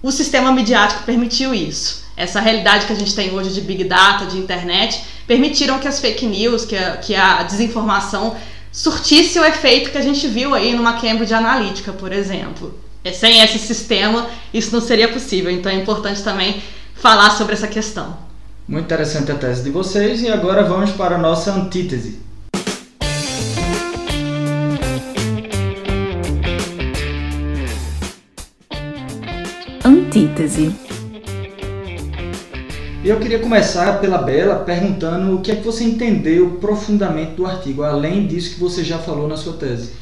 o 0.00 0.12
sistema 0.12 0.52
midiático 0.52 1.02
permitiu 1.02 1.52
isso. 1.52 2.04
essa 2.16 2.38
realidade 2.38 2.86
que 2.86 2.92
a 2.92 2.96
gente 2.96 3.12
tem 3.12 3.34
hoje 3.34 3.50
de 3.50 3.60
Big 3.60 3.82
Data, 3.82 4.26
de 4.26 4.38
internet, 4.38 5.02
permitiram 5.26 5.78
que 5.78 5.88
as 5.88 6.00
fake 6.00 6.26
news, 6.26 6.64
que 6.64 6.76
a, 6.76 6.96
que 6.96 7.14
a 7.14 7.42
desinformação 7.42 8.36
surtisse 8.70 9.38
o 9.38 9.44
efeito 9.44 9.90
que 9.90 9.98
a 9.98 10.02
gente 10.02 10.26
viu 10.26 10.54
aí 10.54 10.74
numa 10.74 10.94
Cambridge 10.94 11.32
Analytica, 11.32 11.92
por 11.92 12.12
exemplo. 12.12 12.74
É, 13.04 13.12
sem 13.12 13.40
esse 13.40 13.58
sistema, 13.58 14.26
isso 14.52 14.72
não 14.72 14.80
seria 14.80 15.08
possível. 15.08 15.50
Então 15.50 15.70
é 15.70 15.74
importante 15.74 16.22
também 16.22 16.62
falar 16.94 17.30
sobre 17.30 17.52
essa 17.52 17.68
questão. 17.68 18.16
Muito 18.66 18.86
interessante 18.86 19.30
a 19.30 19.34
tese 19.34 19.62
de 19.62 19.70
vocês 19.70 20.22
e 20.22 20.28
agora 20.28 20.64
vamos 20.64 20.90
para 20.92 21.16
a 21.16 21.18
nossa 21.18 21.52
antítese. 21.52 22.18
Antítese. 29.84 30.93
Eu 33.04 33.20
queria 33.20 33.38
começar 33.38 34.00
pela 34.00 34.16
Bela 34.16 34.64
perguntando 34.64 35.36
o 35.36 35.42
que 35.42 35.52
é 35.52 35.56
que 35.56 35.62
você 35.62 35.84
entendeu 35.84 36.52
profundamente 36.58 37.32
do 37.32 37.44
artigo, 37.44 37.82
além 37.82 38.26
disso 38.26 38.54
que 38.54 38.60
você 38.60 38.82
já 38.82 38.98
falou 38.98 39.28
na 39.28 39.36
sua 39.36 39.52
tese. 39.52 39.92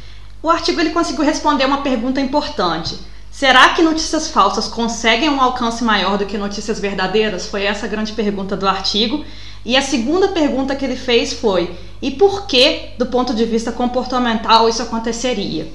O 0.40 0.48
artigo 0.48 0.80
ele 0.80 0.90
conseguiu 0.90 1.24
responder 1.24 1.64
uma 1.64 1.82
pergunta 1.82 2.20
importante. 2.20 2.96
Será 3.28 3.70
que 3.70 3.82
notícias 3.82 4.28
falsas 4.28 4.68
conseguem 4.68 5.28
um 5.28 5.40
alcance 5.40 5.82
maior 5.82 6.16
do 6.16 6.26
que 6.26 6.38
notícias 6.38 6.78
verdadeiras? 6.78 7.46
Foi 7.48 7.64
essa 7.64 7.86
a 7.86 7.88
grande 7.88 8.12
pergunta 8.12 8.56
do 8.56 8.68
artigo. 8.68 9.24
E 9.64 9.76
a 9.76 9.82
segunda 9.82 10.28
pergunta 10.28 10.76
que 10.76 10.84
ele 10.84 10.94
fez 10.94 11.32
foi: 11.32 11.74
e 12.00 12.12
por 12.12 12.46
que, 12.46 12.90
do 12.98 13.06
ponto 13.06 13.34
de 13.34 13.44
vista 13.44 13.72
comportamental, 13.72 14.68
isso 14.68 14.80
aconteceria? 14.80 15.66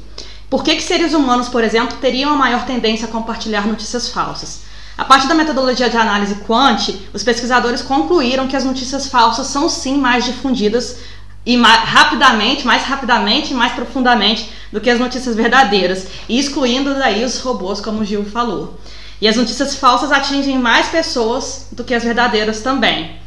Por 0.50 0.64
que, 0.64 0.78
que 0.78 0.82
seres 0.82 1.14
humanos, 1.14 1.50
por 1.50 1.62
exemplo, 1.62 1.98
teriam 1.98 2.32
a 2.32 2.38
maior 2.38 2.66
tendência 2.66 3.06
a 3.06 3.12
compartilhar 3.12 3.68
notícias 3.68 4.08
falsas? 4.08 4.67
A 4.98 5.06
partir 5.06 5.28
da 5.28 5.36
metodologia 5.36 5.92
de 5.92 5.96
análise 5.96 6.36
quant, 6.48 6.90
os 7.14 7.22
pesquisadores 7.22 7.84
concluíram 7.84 8.48
que 8.48 8.56
as 8.56 8.64
notícias 8.64 9.08
falsas 9.08 9.46
são 9.46 9.70
sim 9.70 9.96
mais 9.96 10.26
difundidas 10.26 10.98
e 11.46 11.56
mais 11.56 11.84
rapidamente, 11.84 12.66
mais 12.66 12.82
rapidamente 12.82 13.54
e 13.54 13.56
mais 13.56 13.74
profundamente 13.74 14.50
do 14.72 14.82
que 14.82 14.90
as 14.90 15.00
notícias 15.00 15.36
verdadeiras, 15.36 16.08
excluindo 16.28 16.96
daí 16.96 17.24
os 17.24 17.40
robôs, 17.40 17.80
como 17.80 18.00
o 18.02 18.06
Gil 18.06 18.26
falou. 18.26 18.80
E 19.22 19.28
as 19.28 19.36
notícias 19.36 19.76
falsas 19.76 20.12
atingem 20.12 20.58
mais 20.58 20.88
pessoas 20.88 21.68
do 21.72 21.84
que 21.84 21.94
as 21.94 22.04
verdadeiras 22.04 22.62
também. 22.62 23.18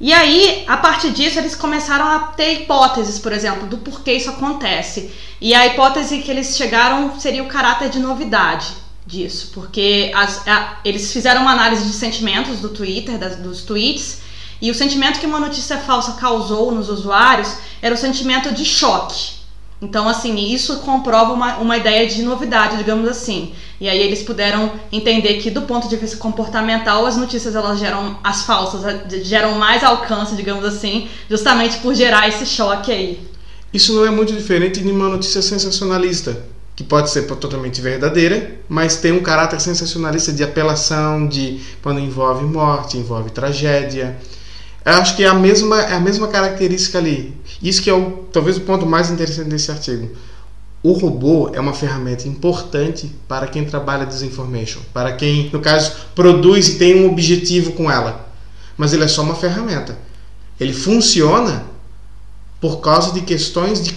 E 0.00 0.12
aí, 0.12 0.64
a 0.68 0.76
partir 0.76 1.10
disso, 1.10 1.40
eles 1.40 1.56
começaram 1.56 2.06
a 2.06 2.18
ter 2.36 2.60
hipóteses, 2.60 3.18
por 3.18 3.32
exemplo, 3.32 3.66
do 3.66 3.78
porquê 3.78 4.12
isso 4.12 4.30
acontece. 4.30 5.12
E 5.40 5.52
a 5.52 5.66
hipótese 5.66 6.18
que 6.18 6.30
eles 6.30 6.56
chegaram 6.56 7.18
seria 7.18 7.42
o 7.42 7.48
caráter 7.48 7.88
de 7.88 7.98
novidade 7.98 8.87
disso, 9.08 9.50
porque 9.54 10.12
as, 10.14 10.46
a, 10.46 10.80
eles 10.84 11.12
fizeram 11.12 11.40
uma 11.40 11.52
análise 11.52 11.84
de 11.84 11.94
sentimentos 11.94 12.58
do 12.58 12.68
Twitter, 12.68 13.16
das, 13.16 13.36
dos 13.36 13.62
tweets, 13.62 14.20
e 14.60 14.70
o 14.70 14.74
sentimento 14.74 15.18
que 15.18 15.26
uma 15.26 15.40
notícia 15.40 15.78
falsa 15.78 16.12
causou 16.12 16.70
nos 16.70 16.90
usuários 16.90 17.56
era 17.80 17.94
o 17.94 17.98
sentimento 17.98 18.52
de 18.52 18.64
choque. 18.64 19.38
Então, 19.80 20.08
assim, 20.08 20.36
isso 20.52 20.80
comprova 20.80 21.32
uma, 21.32 21.56
uma 21.58 21.76
ideia 21.76 22.06
de 22.06 22.22
novidade, 22.22 22.76
digamos 22.76 23.08
assim. 23.08 23.52
E 23.80 23.88
aí 23.88 23.98
eles 24.00 24.24
puderam 24.24 24.72
entender 24.90 25.34
que, 25.34 25.50
do 25.50 25.62
ponto 25.62 25.88
de 25.88 25.96
vista 25.96 26.16
comportamental, 26.16 27.06
as 27.06 27.16
notícias 27.16 27.54
elas 27.54 27.78
geram, 27.78 28.18
as 28.22 28.42
falsas, 28.42 28.82
geram 29.22 29.52
mais 29.52 29.84
alcance, 29.84 30.34
digamos 30.34 30.64
assim, 30.64 31.08
justamente 31.30 31.78
por 31.78 31.94
gerar 31.94 32.28
esse 32.28 32.44
choque 32.44 32.90
aí. 32.90 33.20
Isso 33.72 33.94
não 33.94 34.04
é 34.04 34.10
muito 34.10 34.32
diferente 34.32 34.80
de 34.80 34.90
uma 34.90 35.08
notícia 35.08 35.40
sensacionalista 35.40 36.57
que 36.78 36.84
pode 36.84 37.10
ser 37.10 37.22
totalmente 37.22 37.80
verdadeira, 37.80 38.52
mas 38.68 38.98
tem 38.98 39.10
um 39.10 39.20
caráter 39.20 39.58
sensacionalista 39.60 40.32
de 40.32 40.44
apelação, 40.44 41.26
de 41.26 41.60
quando 41.82 41.98
envolve 41.98 42.44
morte, 42.44 42.96
envolve 42.96 43.30
tragédia. 43.30 44.16
Eu 44.84 44.92
acho 44.92 45.16
que 45.16 45.24
é 45.24 45.26
a 45.26 45.34
mesma, 45.34 45.82
é 45.82 45.94
a 45.94 45.98
mesma 45.98 46.28
característica 46.28 46.96
ali. 46.96 47.36
Isso 47.60 47.82
que 47.82 47.90
é 47.90 47.92
o, 47.92 48.28
talvez 48.32 48.58
o 48.58 48.60
ponto 48.60 48.86
mais 48.86 49.10
interessante 49.10 49.48
desse 49.48 49.72
artigo. 49.72 50.08
O 50.80 50.92
robô 50.92 51.50
é 51.52 51.58
uma 51.58 51.74
ferramenta 51.74 52.28
importante 52.28 53.12
para 53.26 53.48
quem 53.48 53.64
trabalha 53.64 54.06
disinformation, 54.06 54.78
para 54.94 55.14
quem, 55.14 55.50
no 55.52 55.58
caso, 55.58 55.90
produz 56.14 56.68
e 56.68 56.78
tem 56.78 57.02
um 57.02 57.10
objetivo 57.10 57.72
com 57.72 57.90
ela. 57.90 58.30
Mas 58.76 58.92
ele 58.92 59.02
é 59.02 59.08
só 59.08 59.22
uma 59.22 59.34
ferramenta. 59.34 59.98
Ele 60.60 60.72
funciona 60.72 61.64
por 62.60 62.80
causa 62.80 63.12
de 63.12 63.22
questões 63.22 63.82
de 63.82 63.96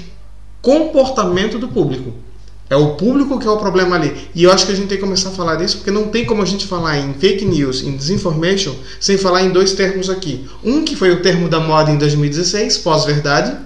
comportamento 0.64 1.60
do 1.60 1.68
público. 1.68 2.31
É 2.72 2.76
o 2.78 2.96
público 2.96 3.38
que 3.38 3.46
é 3.46 3.52
o 3.52 3.58
problema 3.58 3.98
ali. 3.98 4.30
E 4.34 4.46
eu 4.46 4.52
acho 4.52 4.66
que 4.66 4.72
a 4.72 4.76
gente 4.76 4.88
tem 4.88 4.98
que 4.98 5.04
começar 5.04 5.28
a 5.28 5.34
falar 5.34 5.58
disso, 5.58 5.76
porque 5.76 5.92
não 5.92 6.08
tem 6.08 6.26
como 6.26 6.42
a 6.42 6.46
gente 6.46 6.66
falar 6.66 6.98
em 6.98 7.14
fake 7.16 7.44
news, 7.44 7.84
em 7.84 7.98
disinformation, 7.98 8.74
sem 8.98 9.18
falar 9.18 9.42
em 9.44 9.50
dois 9.50 9.74
termos 9.74 10.10
aqui. 10.10 10.50
Um 10.64 10.86
que 10.86 10.96
foi 10.96 11.12
o 11.12 11.22
termo 11.22 11.50
da 11.50 11.60
moda 11.60 11.92
em 11.92 11.98
2016, 11.98 12.78
pós-verdade, 12.78 13.58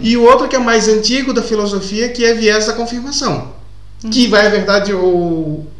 e 0.00 0.16
o 0.16 0.22
outro 0.22 0.48
que 0.48 0.56
é 0.56 0.58
mais 0.58 0.88
antigo 0.88 1.34
da 1.34 1.42
filosofia, 1.42 2.08
que 2.08 2.24
é 2.24 2.32
viés 2.32 2.64
da 2.64 2.72
confirmação. 2.72 3.52
Uhum. 4.02 4.08
Que 4.08 4.26
vai 4.28 4.46
a 4.46 4.48
verdade 4.48 4.94
ou 4.94 5.70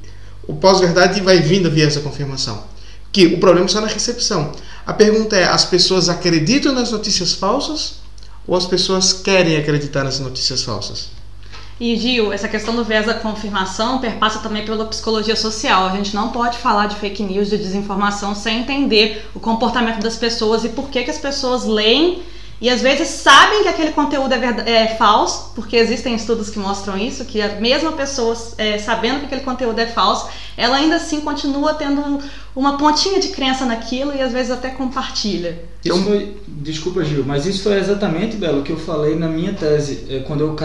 o 0.46 0.54
pós-verdade 0.54 1.22
vai 1.22 1.40
vindo 1.40 1.70
viés 1.70 1.94
da 1.94 2.02
confirmação. 2.02 2.64
Que 3.10 3.28
o 3.28 3.38
problema 3.38 3.64
está 3.64 3.80
na 3.80 3.86
recepção. 3.86 4.52
A 4.86 4.92
pergunta 4.92 5.34
é: 5.34 5.44
as 5.44 5.64
pessoas 5.64 6.10
acreditam 6.10 6.74
nas 6.74 6.92
notícias 6.92 7.32
falsas 7.32 7.94
ou 8.46 8.54
as 8.54 8.66
pessoas 8.66 9.14
querem 9.14 9.56
acreditar 9.56 10.04
nas 10.04 10.20
notícias 10.20 10.62
falsas? 10.62 11.16
E 11.80 11.96
Gil, 11.96 12.32
essa 12.32 12.48
questão 12.48 12.74
do 12.74 12.82
viés 12.82 13.06
da 13.06 13.14
confirmação 13.14 14.00
perpassa 14.00 14.40
também 14.40 14.64
pela 14.64 14.84
psicologia 14.86 15.36
social. 15.36 15.86
A 15.86 15.96
gente 15.96 16.14
não 16.14 16.30
pode 16.30 16.58
falar 16.58 16.86
de 16.86 16.96
fake 16.96 17.22
news, 17.22 17.50
de 17.50 17.56
desinformação, 17.56 18.34
sem 18.34 18.60
entender 18.60 19.24
o 19.34 19.38
comportamento 19.38 20.00
das 20.00 20.16
pessoas 20.16 20.64
e 20.64 20.70
por 20.70 20.90
que, 20.90 21.04
que 21.04 21.10
as 21.10 21.18
pessoas 21.18 21.64
leem 21.64 22.22
e 22.60 22.68
às 22.68 22.82
vezes 22.82 23.08
sabem 23.08 23.62
que 23.62 23.68
aquele 23.68 23.92
conteúdo 23.92 24.32
é, 24.34 24.38
verdade, 24.38 24.68
é 24.68 24.88
falso, 24.96 25.52
porque 25.54 25.76
existem 25.76 26.16
estudos 26.16 26.50
que 26.50 26.58
mostram 26.58 26.98
isso, 26.98 27.24
que 27.24 27.40
a 27.40 27.60
mesma 27.60 27.92
pessoa 27.92 28.36
é, 28.58 28.78
sabendo 28.78 29.20
que 29.20 29.26
aquele 29.26 29.42
conteúdo 29.42 29.78
é 29.78 29.86
falso, 29.86 30.28
ela 30.56 30.76
ainda 30.76 30.96
assim 30.96 31.20
continua 31.20 31.74
tendo 31.74 32.18
uma 32.56 32.76
pontinha 32.76 33.20
de 33.20 33.28
crença 33.28 33.64
naquilo 33.64 34.12
e 34.12 34.20
às 34.20 34.32
vezes 34.32 34.50
até 34.50 34.70
compartilha. 34.70 35.64
Isso 35.84 36.02
foi, 36.02 36.36
desculpa 36.62 37.04
Gil, 37.04 37.24
mas 37.24 37.46
isso 37.46 37.62
foi 37.62 37.78
exatamente, 37.78 38.36
Belo, 38.36 38.60
o 38.60 38.62
que 38.62 38.72
eu 38.72 38.78
falei 38.78 39.16
na 39.16 39.28
minha 39.28 39.52
tese, 39.52 40.06
é, 40.10 40.20
quando 40.20 40.40
eu 40.40 40.56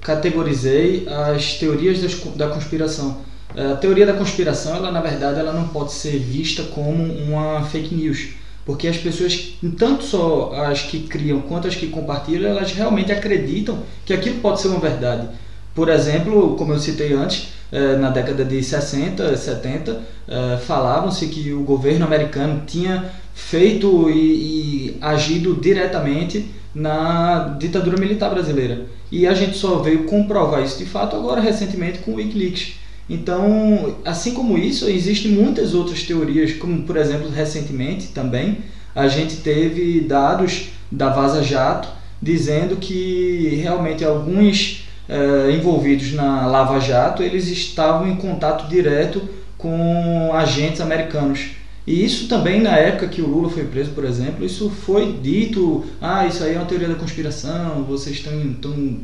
categorizei 0.00 1.06
as 1.08 1.54
teorias 1.54 1.98
da 2.36 2.48
conspiração. 2.48 3.18
É, 3.54 3.72
a 3.72 3.76
teoria 3.76 4.06
da 4.06 4.12
conspiração, 4.12 4.76
ela 4.76 4.90
na 4.90 5.00
verdade, 5.00 5.38
ela 5.38 5.52
não 5.52 5.68
pode 5.68 5.92
ser 5.92 6.18
vista 6.18 6.62
como 6.64 7.02
uma 7.02 7.62
fake 7.64 7.94
news 7.94 8.34
porque 8.64 8.88
as 8.88 8.96
pessoas, 8.96 9.56
tanto 9.78 10.04
só 10.04 10.52
as 10.54 10.82
que 10.82 11.00
criam 11.00 11.40
quanto 11.42 11.68
as 11.68 11.74
que 11.74 11.88
compartilham, 11.88 12.50
elas 12.50 12.72
realmente 12.72 13.12
acreditam 13.12 13.78
que 14.06 14.12
aquilo 14.12 14.40
pode 14.40 14.60
ser 14.60 14.68
uma 14.68 14.80
verdade. 14.80 15.28
Por 15.74 15.88
exemplo, 15.88 16.56
como 16.56 16.72
eu 16.72 16.78
citei 16.78 17.12
antes, 17.12 17.48
eh, 17.70 17.96
na 17.96 18.08
década 18.08 18.44
de 18.44 18.62
60, 18.62 19.36
70, 19.36 20.00
eh, 20.26 20.58
falavam-se 20.66 21.26
que 21.26 21.52
o 21.52 21.62
governo 21.62 22.06
americano 22.06 22.62
tinha 22.66 23.10
feito 23.34 24.08
e, 24.10 24.16
e 24.16 24.96
agido 25.00 25.54
diretamente 25.54 26.46
na 26.74 27.56
ditadura 27.58 27.98
militar 27.98 28.30
brasileira. 28.30 28.86
E 29.10 29.26
a 29.26 29.34
gente 29.34 29.56
só 29.56 29.76
veio 29.78 30.04
comprovar 30.04 30.62
isso 30.62 30.78
de 30.78 30.86
fato 30.86 31.14
agora 31.14 31.40
recentemente 31.40 31.98
com 31.98 32.12
o 32.12 32.14
Wikileaks. 32.16 32.74
Então, 33.08 33.96
assim 34.04 34.32
como 34.32 34.56
isso, 34.56 34.88
existem 34.88 35.30
muitas 35.30 35.74
outras 35.74 36.02
teorias, 36.04 36.54
como 36.54 36.82
por 36.84 36.96
exemplo, 36.96 37.28
recentemente 37.28 38.08
também, 38.08 38.58
a 38.94 39.08
gente 39.08 39.36
teve 39.36 40.00
dados 40.00 40.68
da 40.90 41.10
Vaza 41.10 41.42
Jato 41.42 41.88
dizendo 42.22 42.76
que 42.76 43.60
realmente 43.62 44.04
alguns 44.04 44.84
eh, 45.08 45.50
envolvidos 45.52 46.12
na 46.12 46.46
Lava 46.46 46.80
Jato 46.80 47.22
eles 47.22 47.48
estavam 47.48 48.08
em 48.08 48.16
contato 48.16 48.68
direto 48.68 49.20
com 49.58 50.32
agentes 50.32 50.80
americanos. 50.80 51.50
E 51.86 52.04
isso 52.04 52.28
também 52.28 52.62
na 52.62 52.76
época 52.76 53.08
que 53.08 53.20
o 53.20 53.26
Lula 53.26 53.50
foi 53.50 53.64
preso, 53.64 53.90
por 53.90 54.04
exemplo, 54.04 54.44
isso 54.44 54.70
foi 54.70 55.18
dito, 55.22 55.84
ah, 56.00 56.26
isso 56.26 56.42
aí 56.42 56.54
é 56.54 56.58
uma 56.58 56.64
teoria 56.64 56.88
da 56.88 56.94
conspiração, 56.94 57.84
vocês 57.84 58.16
estão, 58.16 58.32
estão 58.50 58.98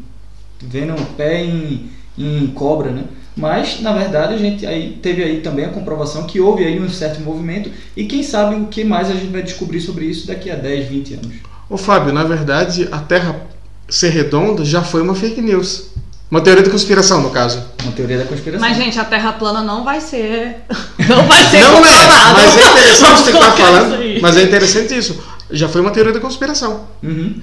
vendo 0.62 0.94
o 0.94 1.06
pé 1.14 1.44
em, 1.44 1.90
em 2.16 2.46
cobra, 2.48 2.90
né? 2.90 3.04
Mas, 3.36 3.80
na 3.80 3.92
verdade, 3.92 4.34
a 4.34 4.36
gente 4.36 4.66
aí 4.66 4.98
teve 5.00 5.22
aí 5.22 5.40
também 5.40 5.64
a 5.64 5.70
comprovação 5.70 6.26
que 6.26 6.40
houve 6.40 6.64
aí 6.64 6.80
um 6.80 6.88
certo 6.88 7.20
movimento 7.20 7.70
e 7.96 8.04
quem 8.04 8.22
sabe 8.22 8.56
o 8.56 8.66
que 8.66 8.82
mais 8.82 9.10
a 9.10 9.14
gente 9.14 9.30
vai 9.30 9.42
descobrir 9.42 9.80
sobre 9.80 10.06
isso 10.06 10.26
daqui 10.26 10.50
a 10.50 10.56
10, 10.56 10.88
20 10.88 11.14
anos. 11.14 11.36
Ô 11.68 11.76
Fábio, 11.76 12.12
na 12.12 12.24
verdade, 12.24 12.88
a 12.90 12.98
Terra 12.98 13.46
ser 13.88 14.10
redonda 14.10 14.64
já 14.64 14.82
foi 14.82 15.02
uma 15.02 15.14
fake 15.14 15.40
news. 15.40 15.90
Uma 16.30 16.40
teoria 16.40 16.62
da 16.62 16.70
conspiração, 16.70 17.22
no 17.22 17.30
caso. 17.30 17.60
Uma 17.82 17.92
teoria 17.92 18.18
da 18.18 18.24
conspiração. 18.24 18.68
Mas, 18.68 18.76
gente, 18.76 18.98
a 19.00 19.04
Terra 19.04 19.32
plana 19.32 19.62
não 19.62 19.84
vai 19.84 20.00
ser. 20.00 20.58
Não 21.08 21.26
vai 21.26 21.42
ser. 21.44 21.58
não 21.60 21.84
é, 21.84 22.32
mas 22.34 22.56
é 22.56 22.70
interessante 22.70 23.20
você 23.22 23.30
estar 23.32 23.52
falando. 23.52 24.20
Mas 24.20 24.36
é 24.36 24.42
interessante 24.44 24.96
isso. 24.96 25.20
Já 25.50 25.68
foi 25.68 25.80
uma 25.80 25.90
teoria 25.90 26.12
da 26.12 26.20
conspiração. 26.20 26.86
Uhum. 27.02 27.40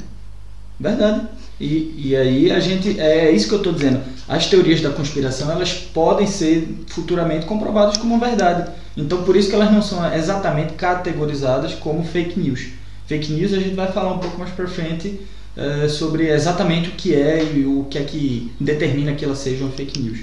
Verdade. 0.79 1.27
E, 1.59 1.93
e 1.97 2.15
aí 2.15 2.51
a 2.51 2.61
gente. 2.61 2.97
É 2.97 3.29
isso 3.31 3.49
que 3.49 3.55
eu 3.55 3.57
estou 3.57 3.73
dizendo. 3.73 3.99
As 4.29 4.45
teorias 4.45 4.79
da 4.79 4.91
conspiração 4.91 5.51
elas 5.51 5.73
podem 5.73 6.27
ser 6.27 6.85
futuramente 6.87 7.45
comprovadas 7.45 7.97
como 7.97 8.17
verdade. 8.19 8.71
Então 8.95 9.23
por 9.23 9.35
isso 9.35 9.49
que 9.49 9.55
elas 9.55 9.71
não 9.71 9.81
são 9.81 10.13
exatamente 10.13 10.73
categorizadas 10.73 11.73
como 11.73 12.05
fake 12.05 12.39
news. 12.39 12.67
Fake 13.07 13.33
news 13.33 13.53
a 13.53 13.59
gente 13.59 13.75
vai 13.75 13.91
falar 13.91 14.13
um 14.13 14.19
pouco 14.19 14.37
mais 14.37 14.51
para 14.51 14.67
frente 14.67 15.19
é, 15.57 15.87
sobre 15.89 16.29
exatamente 16.29 16.89
o 16.89 16.91
que 16.91 17.15
é 17.15 17.43
e 17.43 17.65
o 17.65 17.85
que 17.89 17.97
é 17.97 18.03
que 18.03 18.53
determina 18.59 19.15
que 19.15 19.25
elas 19.25 19.39
sejam 19.39 19.71
fake 19.71 19.99
news. 19.99 20.19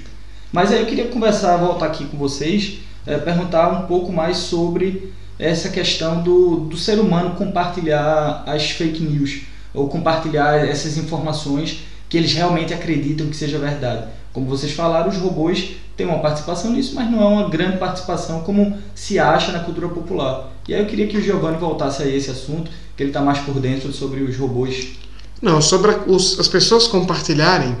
Mas 0.51 0.71
aí 0.71 0.79
eu 0.79 0.85
queria 0.85 1.09
conversar, 1.09 1.57
voltar 1.57 1.87
aqui 1.87 2.05
com 2.05 2.17
vocês, 2.17 2.79
é, 3.05 3.17
perguntar 3.17 3.67
um 3.69 3.87
pouco 3.87 4.11
mais 4.13 4.37
sobre 4.37 5.13
essa 5.37 5.69
questão 5.69 6.23
do, 6.23 6.61
do 6.61 6.77
ser 6.77 6.97
humano 6.97 7.35
compartilhar 7.35 8.43
as 8.47 8.71
fake 8.71 9.03
news 9.03 9.41
ou 9.73 9.89
compartilhar 9.89 10.65
essas 10.65 10.97
informações 10.97 11.81
que 12.07 12.17
eles 12.17 12.33
realmente 12.33 12.73
acreditam 12.73 13.27
que 13.27 13.35
seja 13.35 13.59
verdade. 13.59 14.07
Como 14.31 14.47
vocês 14.47 14.71
falaram, 14.71 15.09
os 15.09 15.17
robôs 15.17 15.71
têm 15.97 16.05
uma 16.05 16.19
participação 16.19 16.71
nisso, 16.71 16.95
mas 16.95 17.09
não 17.09 17.21
é 17.21 17.25
uma 17.25 17.49
grande 17.49 17.77
participação 17.77 18.41
como 18.41 18.77
se 18.93 19.19
acha 19.19 19.51
na 19.51 19.59
cultura 19.59 19.89
popular. 19.89 20.51
E 20.67 20.73
aí 20.73 20.81
eu 20.81 20.85
queria 20.85 21.07
que 21.07 21.17
o 21.17 21.21
Giovanni 21.21 21.57
voltasse 21.57 22.03
a 22.03 22.07
esse 22.07 22.31
assunto, 22.31 22.71
que 22.95 23.03
ele 23.03 23.09
está 23.09 23.21
mais 23.21 23.39
por 23.39 23.59
dentro 23.59 23.91
sobre 23.91 24.21
os 24.21 24.37
robôs. 24.37 24.93
Não, 25.41 25.61
sobre 25.61 25.91
os, 26.07 26.39
as 26.39 26.47
pessoas 26.47 26.87
compartilharem. 26.87 27.75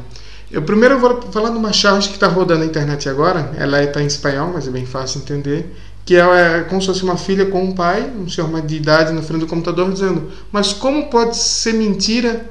Eu 0.51 0.61
primeiro 0.61 0.99
vou 0.99 1.21
falar 1.31 1.49
de 1.49 1.57
uma 1.57 1.73
charge 1.73 2.09
que 2.09 2.15
está 2.15 2.27
rodando 2.27 2.61
na 2.61 2.65
internet 2.65 3.09
agora. 3.09 3.51
Ela 3.57 3.83
está 3.83 4.01
em 4.01 4.05
espanhol, 4.05 4.51
mas 4.53 4.67
é 4.67 4.71
bem 4.71 4.85
fácil 4.85 5.21
entender 5.21 5.75
que 6.05 6.15
é, 6.15 6.19
é 6.19 6.61
como 6.61 6.79
se 6.79 6.87
fosse 6.87 7.03
uma 7.03 7.17
filha 7.17 7.47
com 7.47 7.63
um 7.63 7.71
pai, 7.71 8.09
um 8.15 8.29
senhor 8.29 8.61
de 8.61 8.75
idade 8.75 9.11
na 9.11 9.21
frente 9.21 9.41
do 9.41 9.47
computador, 9.47 9.91
dizendo: 9.91 10.29
Mas 10.51 10.71
como 10.71 11.09
pode 11.09 11.35
ser 11.35 11.73
mentira 11.73 12.49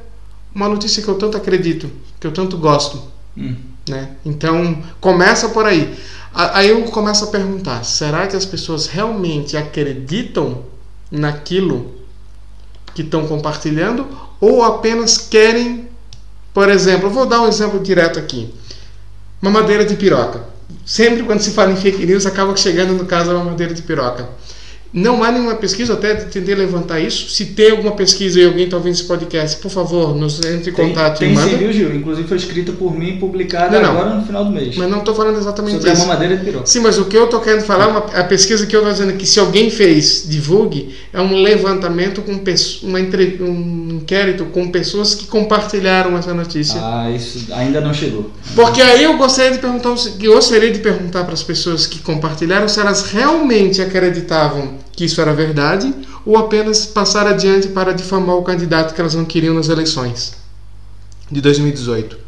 uma 0.55 0.69
notícia 0.69 1.03
que 1.03 1.09
eu 1.09 1.15
tanto 1.15 1.37
acredito, 1.37 1.89
que 2.19 2.27
eu 2.27 2.33
tanto 2.33 2.59
gosto? 2.59 3.01
Hum. 3.37 3.55
Né? 3.89 4.11
Então, 4.25 4.83
começa 5.01 5.51
por 5.51 5.67
aí. 5.67 5.95
Aí 6.35 6.71
eu 6.71 6.83
começo 6.85 7.25
a 7.25 7.29
perguntar: 7.29 7.85
será 7.85 8.27
que 8.27 8.35
as 8.35 8.45
pessoas 8.45 8.87
realmente 8.87 9.57
acreditam 9.57 10.65
naquilo 11.11 11.95
que 12.93 13.03
estão 13.03 13.27
compartilhando 13.27 14.07
ou 14.45 14.63
apenas 14.63 15.19
querem, 15.19 15.89
por 16.53 16.69
exemplo, 16.69 17.11
vou 17.11 17.27
dar 17.27 17.43
um 17.43 17.49
exemplo 17.49 17.81
direto 17.81 18.19
aqui: 18.19 18.53
mamadeira 19.41 19.85
de 19.85 19.97
piroca 19.97 20.55
sempre 20.85 21.23
quando 21.23 21.41
se 21.41 21.51
fala 21.51 21.73
em 21.73 21.77
fake 21.77 22.05
news 22.05 22.27
acaba 22.27 22.55
chegando 22.57 22.93
no 22.93 23.07
caso 23.07 23.31
a 23.31 23.35
mamadeira 23.35 23.73
de 23.73 23.83
piroca. 23.83 24.29
Não 24.95 25.25
há 25.25 25.33
nenhuma 25.33 25.57
pesquisa, 25.57 25.95
até 25.95 26.15
tentei 26.15 26.55
levantar 26.55 27.01
isso. 27.01 27.29
Se 27.29 27.47
tem 27.47 27.73
alguma 27.73 27.97
pesquisa 27.97 28.41
e 28.41 28.45
alguém 28.45 28.67
está 28.67 28.77
ouvindo 28.77 28.93
esse 28.93 29.03
podcast, 29.03 29.57
por 29.57 29.69
favor, 29.69 30.15
nos 30.15 30.39
entre 30.45 30.71
em 30.71 30.73
contato 30.73 31.19
tem, 31.19 31.33
e 31.33 31.35
manda. 31.35 31.49
Tem 31.49 31.59
sim, 31.59 31.65
viu, 31.65 31.73
Gil? 31.73 31.97
Inclusive 31.97 32.29
foi 32.29 32.37
escrita 32.37 32.71
por 32.71 32.97
mim 32.97 33.09
e 33.09 33.19
publicada 33.19 33.81
não, 33.81 33.83
não. 33.83 33.91
agora 33.91 34.15
no 34.15 34.25
final 34.25 34.45
do 34.45 34.53
mês. 34.53 34.77
Mas 34.77 34.89
não 34.89 35.01
estou 35.01 35.13
falando 35.13 35.37
exatamente 35.37 35.79
Sobre 35.79 35.91
isso. 35.91 36.01
Sobre 36.01 36.13
a 36.13 36.15
mamadeira 36.15 36.37
de 36.37 36.45
piroca. 36.45 36.67
Sim, 36.67 36.79
mas 36.79 36.97
o 36.97 37.07
que 37.07 37.17
eu 37.17 37.25
estou 37.25 37.41
querendo 37.41 37.63
falar, 37.63 37.89
uma, 37.89 37.99
a 37.99 38.23
pesquisa 38.23 38.67
que 38.67 38.77
eu 38.77 38.83
estou 38.83 38.93
dizendo 38.93 39.19
que 39.19 39.27
se 39.27 39.41
alguém 39.41 39.69
fez, 39.69 40.27
divulgue, 40.29 40.95
é 41.13 41.21
um 41.21 41.43
levantamento 41.43 42.23
com 42.23 42.41
uma 42.85 43.01
entre, 43.01 43.43
um 43.43 43.99
inquérito 44.01 44.45
com 44.45 44.71
pessoas 44.71 45.17
que 45.17 45.27
compartilharam 45.27 46.17
essa 46.17 46.33
notícia. 46.33 46.81
Ah, 46.81 47.11
isso 47.11 47.53
ainda 47.53 47.81
não 47.81 47.93
chegou. 47.93 48.31
Porque 48.55 48.81
aí 48.81 49.03
eu 49.03 49.17
gostaria 49.17 49.51
de 49.51 49.59
perguntar, 49.59 49.93
eu 50.21 50.35
gostaria 50.35 50.71
de 50.71 50.79
perguntar 50.79 51.25
para 51.25 51.35
as 51.35 51.43
pessoas 51.43 51.85
que 51.85 51.99
compartilharam 51.99 52.69
se 52.69 52.79
elas 52.79 53.11
realmente 53.11 53.83
acreditavam 53.83 54.84
que 54.97 55.05
isso 55.05 55.21
era 55.21 55.33
verdade 55.33 55.93
ou 56.25 56.37
apenas 56.37 56.87
passar 56.87 57.27
adiante 57.27 57.69
para 57.69 57.93
difamar 57.93 58.37
o 58.37 58.43
candidato 58.43 58.95
que 58.95 59.01
elas 59.01 59.15
não 59.15 59.25
queriam 59.25 59.55
nas 59.55 59.69
eleições 59.69 60.37
de 61.31 61.41
2018. 61.41 62.25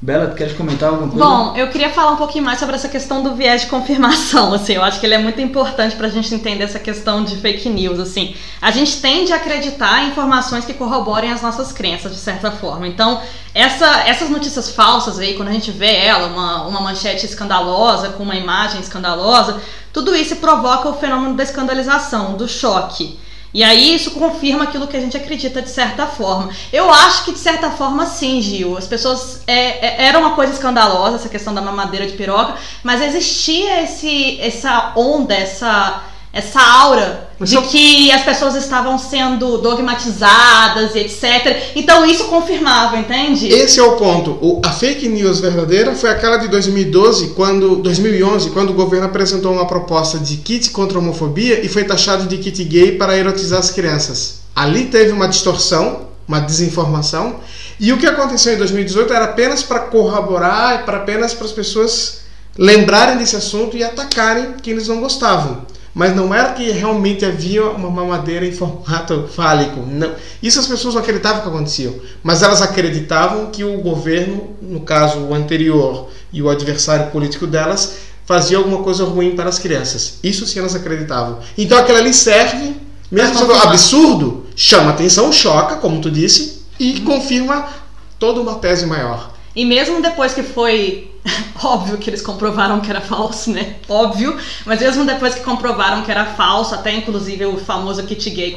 Bela, 0.00 0.26
tu 0.26 0.36
queres 0.36 0.54
comentar 0.54 0.90
alguma 0.90 1.08
coisa? 1.08 1.24
Bom, 1.24 1.56
eu 1.56 1.68
queria 1.68 1.88
falar 1.88 2.12
um 2.12 2.16
pouquinho 2.16 2.44
mais 2.44 2.58
sobre 2.58 2.74
essa 2.74 2.88
questão 2.88 3.22
do 3.22 3.34
viés 3.34 3.62
de 3.62 3.68
confirmação, 3.68 4.52
assim, 4.54 4.74
eu 4.74 4.84
acho 4.84 5.00
que 5.00 5.06
ele 5.06 5.14
é 5.14 5.18
muito 5.18 5.40
importante 5.40 5.96
para 5.96 6.06
a 6.06 6.10
gente 6.10 6.34
entender 6.34 6.64
essa 6.64 6.78
questão 6.78 7.24
de 7.24 7.34
fake 7.36 7.68
news, 7.70 7.98
assim. 7.98 8.36
A 8.60 8.70
gente 8.70 9.00
tende 9.00 9.32
a 9.32 9.36
acreditar 9.36 10.04
em 10.04 10.08
informações 10.08 10.66
que 10.66 10.74
corroborem 10.74 11.32
as 11.32 11.40
nossas 11.40 11.72
crenças, 11.72 12.12
de 12.12 12.18
certa 12.18 12.50
forma. 12.50 12.86
Então, 12.86 13.22
essa, 13.54 13.86
essas 14.06 14.28
notícias 14.28 14.70
falsas 14.70 15.18
aí, 15.18 15.34
quando 15.34 15.48
a 15.48 15.52
gente 15.52 15.70
vê 15.70 15.96
ela, 15.96 16.28
uma, 16.28 16.66
uma 16.66 16.80
manchete 16.82 17.24
escandalosa, 17.24 18.10
com 18.10 18.22
uma 18.22 18.36
imagem 18.36 18.82
escandalosa, 18.82 19.62
tudo 19.96 20.14
isso 20.14 20.36
provoca 20.36 20.90
o 20.90 20.98
fenômeno 20.98 21.32
da 21.32 21.42
escandalização, 21.42 22.34
do 22.34 22.46
choque. 22.46 23.18
E 23.54 23.64
aí 23.64 23.94
isso 23.94 24.10
confirma 24.10 24.64
aquilo 24.64 24.86
que 24.86 24.94
a 24.94 25.00
gente 25.00 25.16
acredita 25.16 25.62
de 25.62 25.70
certa 25.70 26.06
forma. 26.06 26.50
Eu 26.70 26.92
acho 26.92 27.24
que 27.24 27.32
de 27.32 27.38
certa 27.38 27.70
forma 27.70 28.04
sim, 28.04 28.42
Gil. 28.42 28.76
As 28.76 28.86
pessoas 28.86 29.42
é, 29.46 29.86
é, 29.86 30.04
era 30.08 30.18
uma 30.18 30.34
coisa 30.34 30.52
escandalosa 30.52 31.16
essa 31.16 31.30
questão 31.30 31.54
da 31.54 31.62
mamadeira 31.62 32.06
de 32.06 32.12
piroca, 32.12 32.56
mas 32.82 33.00
existia 33.00 33.84
esse 33.84 34.38
essa 34.38 34.92
onda, 34.94 35.32
essa 35.32 36.02
essa 36.36 36.60
aura 36.60 37.30
Mas 37.38 37.48
de 37.48 37.60
que 37.62 38.12
as 38.12 38.22
pessoas 38.22 38.54
estavam 38.56 38.98
sendo 38.98 39.56
dogmatizadas 39.56 40.94
e 40.94 40.98
etc. 40.98 41.72
Então 41.74 42.04
isso 42.04 42.24
confirmava, 42.24 42.98
entende? 42.98 43.48
Esse 43.48 43.80
é 43.80 43.82
o 43.82 43.96
ponto. 43.96 44.32
O, 44.42 44.60
a 44.62 44.70
fake 44.70 45.08
news 45.08 45.40
verdadeira 45.40 45.94
foi 45.94 46.10
aquela 46.10 46.36
de 46.36 46.48
2012, 46.48 47.28
quando 47.28 47.76
2011, 47.76 48.50
quando 48.50 48.70
o 48.70 48.74
governo 48.74 49.06
apresentou 49.06 49.50
uma 49.50 49.66
proposta 49.66 50.18
de 50.18 50.36
kit 50.36 50.68
contra 50.70 50.98
a 50.98 51.00
homofobia 51.00 51.64
e 51.64 51.70
foi 51.70 51.84
taxado 51.84 52.26
de 52.26 52.36
kit 52.36 52.62
gay 52.64 52.92
para 52.92 53.16
erotizar 53.16 53.58
as 53.58 53.70
crianças. 53.70 54.40
Ali 54.54 54.84
teve 54.84 55.12
uma 55.12 55.26
distorção, 55.26 56.08
uma 56.28 56.40
desinformação, 56.40 57.36
e 57.80 57.94
o 57.94 57.98
que 57.98 58.06
aconteceu 58.06 58.52
em 58.52 58.58
2018 58.58 59.10
era 59.10 59.24
apenas 59.24 59.62
para 59.62 59.80
corroborar, 59.80 60.84
para 60.84 60.98
apenas 60.98 61.32
para 61.32 61.46
as 61.46 61.52
pessoas 61.52 62.18
lembrarem 62.58 63.16
desse 63.16 63.36
assunto 63.36 63.74
e 63.74 63.82
atacarem 63.82 64.54
quem 64.62 64.74
eles 64.74 64.88
não 64.88 65.00
gostavam 65.00 65.64
mas 65.96 66.14
não 66.14 66.34
era 66.34 66.52
que 66.52 66.70
realmente 66.70 67.24
havia 67.24 67.64
uma 67.70 67.90
mamadeira 67.90 68.44
em 68.44 68.52
formato 68.52 69.30
fálico. 69.34 69.80
Não. 69.80 70.12
Isso 70.42 70.60
as 70.60 70.66
pessoas 70.66 70.92
não 70.92 71.00
acreditavam 71.00 71.40
que 71.40 71.48
acontecia, 71.48 71.90
mas 72.22 72.42
elas 72.42 72.60
acreditavam 72.60 73.46
que 73.46 73.64
o 73.64 73.78
governo, 73.80 74.54
no 74.60 74.80
caso 74.80 75.20
o 75.20 75.32
anterior 75.32 76.10
e 76.30 76.42
o 76.42 76.50
adversário 76.50 77.10
político 77.10 77.46
delas, 77.46 77.96
fazia 78.26 78.58
alguma 78.58 78.82
coisa 78.82 79.04
ruim 79.04 79.34
para 79.34 79.48
as 79.48 79.58
crianças. 79.58 80.18
Isso 80.22 80.46
sim 80.46 80.58
elas 80.58 80.74
acreditavam. 80.74 81.38
Então 81.56 81.78
aquilo 81.78 81.96
ali 81.96 82.12
serve, 82.12 82.76
mesmo 83.10 83.38
sendo 83.38 83.54
absurdo, 83.54 84.44
chama 84.54 84.90
atenção, 84.90 85.32
choca, 85.32 85.76
como 85.76 86.02
tu 86.02 86.10
disse, 86.10 86.60
e 86.78 87.00
confirma 87.00 87.70
toda 88.18 88.38
uma 88.38 88.56
tese 88.56 88.84
maior. 88.84 89.32
E 89.54 89.64
mesmo 89.64 90.02
depois 90.02 90.34
que 90.34 90.42
foi 90.42 91.10
Óbvio 91.62 91.98
que 91.98 92.10
eles 92.10 92.22
comprovaram 92.22 92.80
que 92.80 92.90
era 92.90 93.00
falso, 93.00 93.50
né? 93.50 93.76
Óbvio. 93.88 94.36
Mas 94.64 94.80
mesmo 94.80 95.04
depois 95.04 95.34
que 95.34 95.40
comprovaram 95.40 96.02
que 96.02 96.10
era 96.10 96.24
falso, 96.24 96.74
até 96.74 96.94
inclusive 96.94 97.46
o 97.46 97.56
famoso 97.56 98.02
kit 98.04 98.30
gay 98.30 98.54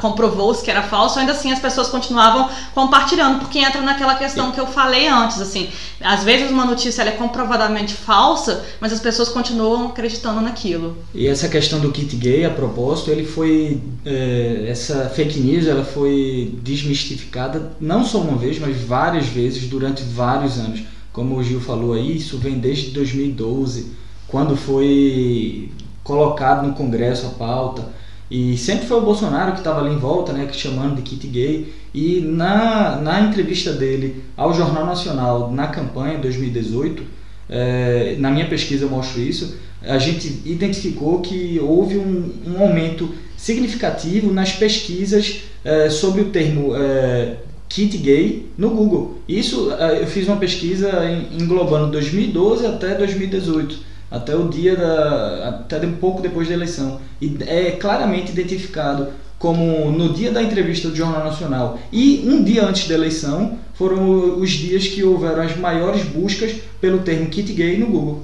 comprovou-se 0.00 0.62
que 0.62 0.70
era 0.70 0.82
falso, 0.82 1.18
ainda 1.18 1.32
assim 1.32 1.52
as 1.52 1.58
pessoas 1.58 1.88
continuavam 1.88 2.48
compartilhando, 2.74 3.40
porque 3.40 3.58
entra 3.58 3.80
naquela 3.80 4.14
questão 4.14 4.52
que 4.52 4.60
eu 4.60 4.66
falei 4.66 5.08
antes, 5.08 5.40
assim. 5.40 5.68
Às 6.00 6.24
vezes 6.24 6.50
uma 6.50 6.64
notícia 6.64 7.02
é 7.02 7.10
comprovadamente 7.12 7.94
falsa, 7.94 8.64
mas 8.80 8.92
as 8.92 9.00
pessoas 9.00 9.28
continuam 9.28 9.88
acreditando 9.88 10.40
naquilo. 10.40 10.96
E 11.14 11.26
essa 11.26 11.48
questão 11.48 11.80
do 11.80 11.90
kit 11.90 12.14
gay, 12.16 12.44
a 12.44 12.50
propósito, 12.50 13.10
ele 13.10 13.24
foi. 13.24 13.80
É, 14.04 14.66
essa 14.68 15.08
fake 15.08 15.38
news 15.40 15.66
ela 15.66 15.84
foi 15.84 16.54
desmistificada 16.62 17.72
não 17.80 18.04
só 18.04 18.18
uma 18.18 18.36
vez, 18.36 18.58
mas 18.58 18.76
várias 18.76 19.26
vezes 19.26 19.68
durante 19.68 20.02
vários 20.02 20.58
anos 20.58 20.80
como 21.16 21.36
o 21.36 21.42
Gil 21.42 21.62
falou 21.62 21.94
aí, 21.94 22.18
isso 22.18 22.36
vem 22.36 22.58
desde 22.58 22.90
2012, 22.90 23.86
quando 24.28 24.54
foi 24.54 25.70
colocado 26.04 26.66
no 26.66 26.74
Congresso 26.74 27.26
a 27.26 27.30
pauta. 27.30 27.88
E 28.30 28.54
sempre 28.58 28.86
foi 28.86 28.98
o 28.98 29.00
Bolsonaro 29.00 29.52
que 29.52 29.58
estava 29.58 29.80
ali 29.80 29.94
em 29.94 29.98
volta, 29.98 30.34
né, 30.34 30.46
chamando 30.52 30.96
de 30.96 31.00
kit 31.02 31.26
gay. 31.26 31.72
E 31.94 32.20
na, 32.20 32.96
na 32.96 33.22
entrevista 33.22 33.72
dele 33.72 34.24
ao 34.36 34.52
Jornal 34.52 34.84
Nacional, 34.84 35.50
na 35.50 35.68
campanha 35.68 36.18
2018, 36.18 37.02
é, 37.48 38.16
na 38.18 38.30
minha 38.30 38.46
pesquisa 38.46 38.84
eu 38.84 38.90
mostro 38.90 39.18
isso, 39.18 39.56
a 39.80 39.96
gente 39.96 40.42
identificou 40.44 41.22
que 41.22 41.58
houve 41.62 41.96
um, 41.96 42.30
um 42.46 42.60
aumento 42.60 43.08
significativo 43.38 44.34
nas 44.34 44.52
pesquisas 44.52 45.44
é, 45.64 45.88
sobre 45.88 46.20
o 46.20 46.24
termo 46.26 46.76
é, 46.76 47.36
kit 47.68 47.96
gay 47.98 48.50
no 48.56 48.70
Google. 48.70 49.18
Isso 49.28 49.72
eh, 49.72 50.02
eu 50.02 50.06
fiz 50.06 50.26
uma 50.26 50.36
pesquisa 50.36 50.90
englobando 51.32 51.90
2012 51.90 52.66
até 52.66 52.94
2018, 52.94 53.78
até 54.10 54.34
o 54.34 54.48
dia 54.48 54.76
da 54.76 55.48
até 55.48 55.86
um 55.86 55.94
pouco 55.94 56.22
depois 56.22 56.48
da 56.48 56.54
eleição. 56.54 57.00
E 57.20 57.36
é 57.46 57.72
claramente 57.72 58.32
identificado 58.32 59.08
como 59.38 59.90
no 59.90 60.12
dia 60.12 60.30
da 60.30 60.42
entrevista 60.42 60.88
do 60.88 60.96
Jornal 60.96 61.24
Nacional 61.24 61.78
e 61.92 62.24
um 62.26 62.42
dia 62.42 62.64
antes 62.64 62.88
da 62.88 62.94
eleição 62.94 63.58
foram 63.74 64.38
os 64.38 64.50
dias 64.50 64.86
que 64.86 65.04
houveram 65.04 65.42
as 65.42 65.56
maiores 65.56 66.04
buscas 66.04 66.54
pelo 66.80 67.00
termo 67.00 67.26
kit 67.26 67.52
gay 67.52 67.76
no 67.76 67.86
Google. 67.86 68.22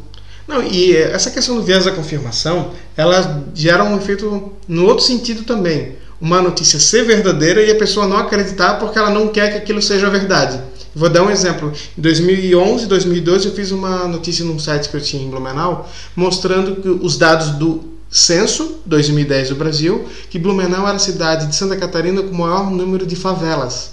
Não, 0.48 0.62
e 0.62 0.96
essa 0.96 1.30
questão 1.30 1.54
do 1.54 1.62
viés 1.62 1.84
da 1.84 1.92
confirmação, 1.92 2.72
ela 2.96 3.44
gera 3.54 3.84
um 3.84 3.96
efeito 3.96 4.52
no 4.66 4.86
outro 4.86 5.04
sentido 5.04 5.44
também. 5.44 5.92
Uma 6.22 6.40
notícia 6.40 6.78
ser 6.78 7.04
verdadeira 7.04 7.60
e 7.60 7.72
a 7.72 7.74
pessoa 7.74 8.06
não 8.06 8.16
acreditar 8.16 8.74
porque 8.74 8.96
ela 8.96 9.10
não 9.10 9.26
quer 9.26 9.50
que 9.50 9.58
aquilo 9.58 9.82
seja 9.82 10.08
verdade. 10.08 10.60
Vou 10.94 11.08
dar 11.08 11.24
um 11.24 11.30
exemplo. 11.30 11.72
Em 11.98 12.00
2011, 12.00 12.86
2012, 12.86 13.48
eu 13.48 13.54
fiz 13.54 13.72
uma 13.72 14.06
notícia 14.06 14.44
num 14.44 14.56
site 14.56 14.88
que 14.88 14.96
eu 14.96 15.00
tinha 15.00 15.20
em 15.20 15.28
Blumenau, 15.28 15.90
mostrando 16.14 16.76
que 16.76 16.88
os 16.88 17.16
dados 17.16 17.48
do 17.56 17.82
censo 18.08 18.76
2010 18.86 19.48
do 19.48 19.56
Brasil, 19.56 20.06
que 20.30 20.38
Blumenau 20.38 20.86
era 20.86 20.94
a 20.94 21.00
cidade 21.00 21.48
de 21.48 21.56
Santa 21.56 21.76
Catarina 21.76 22.22
com 22.22 22.30
o 22.30 22.38
maior 22.38 22.70
número 22.70 23.04
de 23.04 23.16
favelas. 23.16 23.90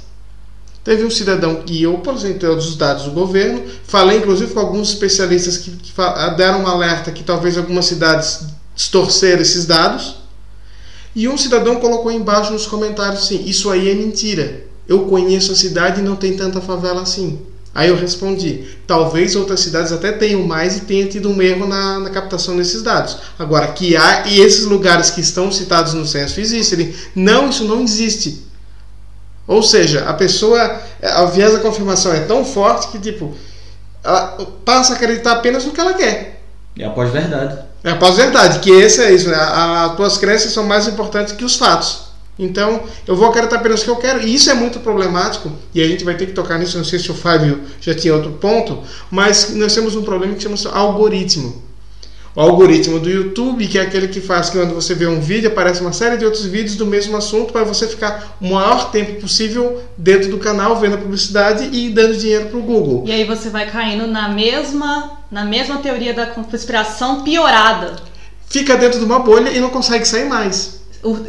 Teve 0.84 1.04
um 1.04 1.10
cidadão 1.10 1.64
que 1.64 1.82
eu 1.82 1.96
apresentei 1.96 2.48
os 2.48 2.76
dados 2.76 3.06
do 3.06 3.12
governo, 3.12 3.64
falei 3.88 4.20
inclusive 4.20 4.54
com 4.54 4.60
alguns 4.60 4.90
especialistas 4.90 5.58
que, 5.58 5.72
que 5.72 5.94
deram 6.38 6.62
um 6.62 6.68
alerta 6.68 7.12
que 7.12 7.24
talvez 7.24 7.58
algumas 7.58 7.86
cidades 7.86 8.46
distorceram 8.76 9.42
esses 9.42 9.66
dados. 9.66 10.19
E 11.20 11.28
um 11.28 11.38
cidadão 11.38 11.82
colocou 11.82 12.10
embaixo 12.10 12.54
nos 12.54 12.66
comentários 12.66 13.24
assim: 13.24 13.44
Isso 13.46 13.70
aí 13.70 13.90
é 13.90 13.94
mentira. 13.94 14.64
Eu 14.88 15.02
conheço 15.02 15.52
a 15.52 15.56
cidade 15.56 16.00
e 16.00 16.04
não 16.04 16.16
tem 16.16 16.38
tanta 16.38 16.62
favela 16.62 17.02
assim. 17.02 17.42
Aí 17.76 17.90
eu 17.90 17.98
respondi: 17.98 18.64
talvez 18.88 19.36
outras 19.36 19.60
cidades 19.60 19.92
até 19.92 20.14
tenham 20.14 20.44
mais 20.44 20.78
e 20.78 20.86
tenha 20.86 21.06
tido 21.08 21.28
um 21.30 21.42
erro 21.42 21.68
na, 21.68 22.00
na, 22.00 22.10
captação 22.10 22.56
desses 22.56 22.82
dados. 22.84 23.18
Agora, 23.38 23.68
que 23.68 23.98
há 23.98 24.28
e 24.28 24.40
esses 24.40 24.64
lugares 24.64 25.10
que 25.10 25.20
estão 25.20 25.52
citados 25.52 25.94
no 25.94 26.06
censo 26.06 26.40
existem. 26.40 26.96
Não, 27.14 27.50
isso 27.50 27.66
não 27.66 27.82
existe. 27.82 28.42
Ou 29.46 29.62
seja, 29.62 30.06
a 30.06 30.14
pessoa, 30.14 30.82
a 31.04 31.26
viés 31.26 31.52
da 31.52 31.60
confirmação 31.60 32.14
é 32.14 32.22
tão 32.22 32.46
forte 32.46 32.88
que, 32.88 32.98
tipo, 32.98 33.36
ela 34.02 34.38
passa 34.64 34.94
a 34.94 34.96
acreditar 34.96 35.34
apenas 35.34 35.66
no 35.66 35.74
que 35.74 35.82
ela 35.82 35.96
quer. 35.96 36.39
É 36.80 36.86
a 36.86 36.90
pós-verdade. 36.92 37.60
É 37.84 37.92
a 37.92 37.96
pós-verdade, 37.98 38.60
que 38.60 38.72
esse 38.72 39.02
é 39.02 39.12
isso, 39.12 39.28
né? 39.28 39.36
As 39.36 39.96
tuas 39.98 40.18
crenças 40.18 40.54
são 40.54 40.64
mais 40.64 40.88
importantes 40.88 41.34
que 41.34 41.44
os 41.44 41.58
fatos. 41.58 42.08
Então, 42.38 42.84
eu 43.06 43.18
vou 43.18 43.28
acreditar 43.28 43.58
apenas 43.58 43.82
o 43.82 43.84
que 43.84 43.90
eu 43.90 43.98
quero, 43.98 44.22
e 44.22 44.34
isso 44.34 44.50
é 44.50 44.54
muito 44.54 44.80
problemático, 44.80 45.52
e 45.76 45.82
a 45.82 45.88
gente 45.88 46.06
vai 46.06 46.16
ter 46.16 46.26
que 46.26 46.32
tocar 46.32 46.58
nisso, 46.58 46.78
não 46.78 46.86
sei 46.86 46.98
se 46.98 47.12
o 47.12 47.14
Fábio 47.14 47.64
já 47.82 47.94
tinha 47.94 48.16
outro 48.16 48.32
ponto, 48.32 48.82
mas 49.12 49.54
nós 49.56 49.76
temos 49.76 49.94
um 49.94 50.04
problema 50.04 50.34
que 50.34 50.44
chama-se 50.44 50.70
algoritmo. 50.70 51.69
O 52.36 52.42
algoritmo 52.42 53.00
do 53.00 53.10
YouTube, 53.10 53.68
que 53.68 53.78
é 53.80 53.82
aquele 53.82 54.08
que 54.08 54.22
faz 54.22 54.50
que 54.50 54.58
quando 54.58 54.74
você 54.74 54.94
vê 54.94 55.08
um 55.08 55.20
vídeo, 55.20 55.50
aparece 55.50 55.82
uma 55.82 55.92
série 55.92 56.18
de 56.18 56.26
outros 56.26 56.46
vídeos 56.46 56.76
do 56.76 56.86
mesmo 56.86 57.18
assunto 57.18 57.52
para 57.52 57.64
você 57.64 57.88
ficar 57.88 58.38
o 58.40 58.48
maior 58.48 58.92
tempo 58.92 59.20
possível 59.20 59.82
dentro 59.98 60.30
do 60.30 60.38
canal, 60.38 60.80
vendo 60.80 60.96
a 60.96 60.98
publicidade 60.98 61.70
e 61.72 61.90
dando 61.90 62.16
dinheiro 62.16 62.46
para 62.46 62.60
o 62.60 62.62
Google. 62.62 63.04
E 63.06 63.12
aí 63.12 63.24
você 63.24 63.50
vai 63.50 63.70
caindo 63.70 64.08
na 64.08 64.30
mesma, 64.30 65.20
na 65.32 65.44
mesma 65.44 65.78
teoria 65.78 66.14
da 66.14 66.28
conspiração 66.28 67.24
piorada. 67.24 67.96
Fica 68.48 68.78
dentro 68.78 69.00
de 69.00 69.06
uma 69.06 69.20
bolha 69.20 69.50
e 69.50 69.60
não 69.60 69.70
consegue 69.70 70.06
sair 70.08 70.26
mais 70.26 70.79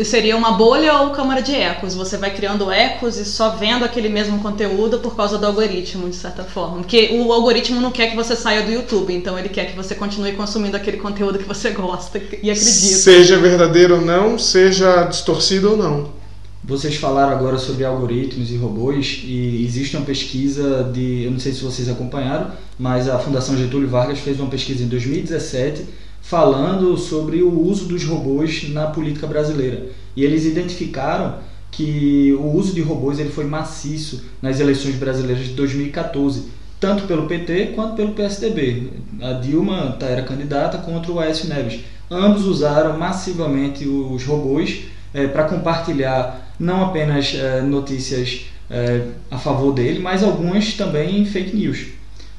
seria 0.04 0.36
uma 0.36 0.52
bolha 0.52 0.94
ou 1.00 1.10
câmara 1.10 1.40
de 1.40 1.54
ecos. 1.54 1.94
Você 1.94 2.16
vai 2.16 2.34
criando 2.34 2.70
ecos 2.70 3.16
e 3.18 3.24
só 3.24 3.50
vendo 3.50 3.84
aquele 3.84 4.08
mesmo 4.08 4.40
conteúdo 4.40 4.98
por 4.98 5.14
causa 5.14 5.38
do 5.38 5.46
algoritmo, 5.46 6.08
de 6.08 6.16
certa 6.16 6.42
forma. 6.42 6.78
Porque 6.78 7.10
o 7.12 7.32
algoritmo 7.32 7.80
não 7.80 7.90
quer 7.90 8.10
que 8.10 8.16
você 8.16 8.34
saia 8.34 8.62
do 8.62 8.72
YouTube, 8.72 9.14
então 9.14 9.38
ele 9.38 9.48
quer 9.48 9.66
que 9.66 9.76
você 9.76 9.94
continue 9.94 10.32
consumindo 10.32 10.76
aquele 10.76 10.96
conteúdo 10.96 11.38
que 11.38 11.44
você 11.44 11.70
gosta 11.70 12.18
e 12.18 12.50
acredita. 12.50 12.56
Seja 12.56 13.38
verdadeiro 13.38 13.96
ou 13.96 14.00
não, 14.00 14.38
seja 14.38 15.04
distorcido 15.04 15.70
ou 15.72 15.76
não. 15.76 16.20
Vocês 16.62 16.96
falaram 16.96 17.32
agora 17.32 17.56
sobre 17.56 17.84
algoritmos 17.84 18.50
e 18.50 18.56
robôs 18.56 19.22
e 19.24 19.64
existe 19.64 19.96
uma 19.96 20.04
pesquisa 20.04 20.84
de, 20.92 21.24
eu 21.24 21.30
não 21.30 21.38
sei 21.38 21.52
se 21.52 21.62
vocês 21.62 21.88
acompanharam, 21.88 22.52
mas 22.78 23.08
a 23.08 23.18
Fundação 23.18 23.56
Getúlio 23.56 23.88
Vargas 23.88 24.18
fez 24.18 24.38
uma 24.38 24.48
pesquisa 24.50 24.84
em 24.84 24.88
2017 24.88 25.99
falando 26.30 26.96
sobre 26.96 27.42
o 27.42 27.60
uso 27.60 27.86
dos 27.86 28.04
robôs 28.04 28.70
na 28.70 28.86
política 28.86 29.26
brasileira. 29.26 29.88
E 30.14 30.24
eles 30.24 30.44
identificaram 30.44 31.38
que 31.72 32.32
o 32.38 32.54
uso 32.56 32.72
de 32.72 32.80
robôs 32.80 33.18
ele 33.18 33.30
foi 33.30 33.44
maciço 33.44 34.24
nas 34.40 34.60
eleições 34.60 34.94
brasileiras 34.94 35.48
de 35.48 35.54
2014, 35.54 36.44
tanto 36.78 37.02
pelo 37.08 37.26
PT 37.26 37.72
quanto 37.74 37.96
pelo 37.96 38.12
PSDB. 38.12 38.90
A 39.20 39.32
Dilma 39.32 39.98
era 40.00 40.22
candidata 40.22 40.78
contra 40.78 41.10
o 41.10 41.18
Aécio 41.18 41.48
Neves. 41.48 41.80
Ambos 42.08 42.46
usaram 42.46 42.96
massivamente 42.96 43.88
os 43.88 44.22
robôs 44.24 44.84
é, 45.12 45.26
para 45.26 45.44
compartilhar 45.44 46.54
não 46.60 46.84
apenas 46.84 47.34
é, 47.34 47.60
notícias 47.60 48.46
é, 48.70 49.02
a 49.28 49.36
favor 49.36 49.72
dele, 49.72 49.98
mas 49.98 50.22
algumas 50.22 50.74
também 50.74 51.24
fake 51.24 51.56
news. 51.56 51.86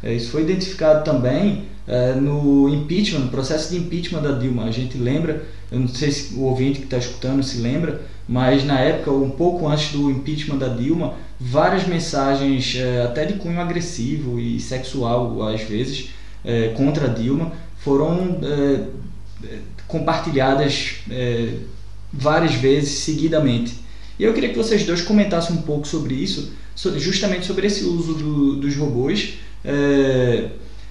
isso 0.01 0.31
foi 0.31 0.43
identificado 0.43 1.03
também 1.03 1.70
é, 1.91 2.13
no 2.13 2.69
impeachment, 2.69 3.19
no 3.19 3.27
processo 3.27 3.69
de 3.69 3.77
impeachment 3.77 4.21
da 4.21 4.31
Dilma. 4.31 4.63
A 4.63 4.71
gente 4.71 4.97
lembra, 4.97 5.43
eu 5.69 5.77
não 5.77 5.89
sei 5.89 6.09
se 6.09 6.33
o 6.35 6.43
ouvinte 6.43 6.79
que 6.79 6.85
está 6.85 6.97
escutando 6.97 7.43
se 7.43 7.57
lembra, 7.57 8.01
mas 8.25 8.63
na 8.63 8.79
época, 8.79 9.11
um 9.11 9.29
pouco 9.29 9.67
antes 9.67 9.91
do 9.91 10.09
impeachment 10.09 10.57
da 10.57 10.69
Dilma, 10.69 11.15
várias 11.37 11.85
mensagens, 11.85 12.77
é, 12.77 13.03
até 13.03 13.25
de 13.25 13.33
cunho 13.33 13.59
agressivo 13.59 14.39
e 14.39 14.57
sexual 14.61 15.43
às 15.43 15.61
vezes, 15.63 16.11
é, 16.45 16.69
contra 16.69 17.07
a 17.07 17.09
Dilma, 17.09 17.51
foram 17.79 18.39
é, 18.41 18.85
compartilhadas 19.85 21.01
é, 21.11 21.55
várias 22.13 22.53
vezes 22.53 22.99
seguidamente. 22.99 23.75
E 24.17 24.23
eu 24.23 24.33
queria 24.33 24.49
que 24.49 24.57
vocês 24.57 24.85
dois 24.85 25.01
comentassem 25.01 25.57
um 25.57 25.61
pouco 25.63 25.85
sobre 25.85 26.13
isso, 26.13 26.53
justamente 26.95 27.45
sobre 27.45 27.67
esse 27.67 27.83
uso 27.83 28.13
do, 28.13 28.55
dos 28.55 28.77
robôs. 28.77 29.33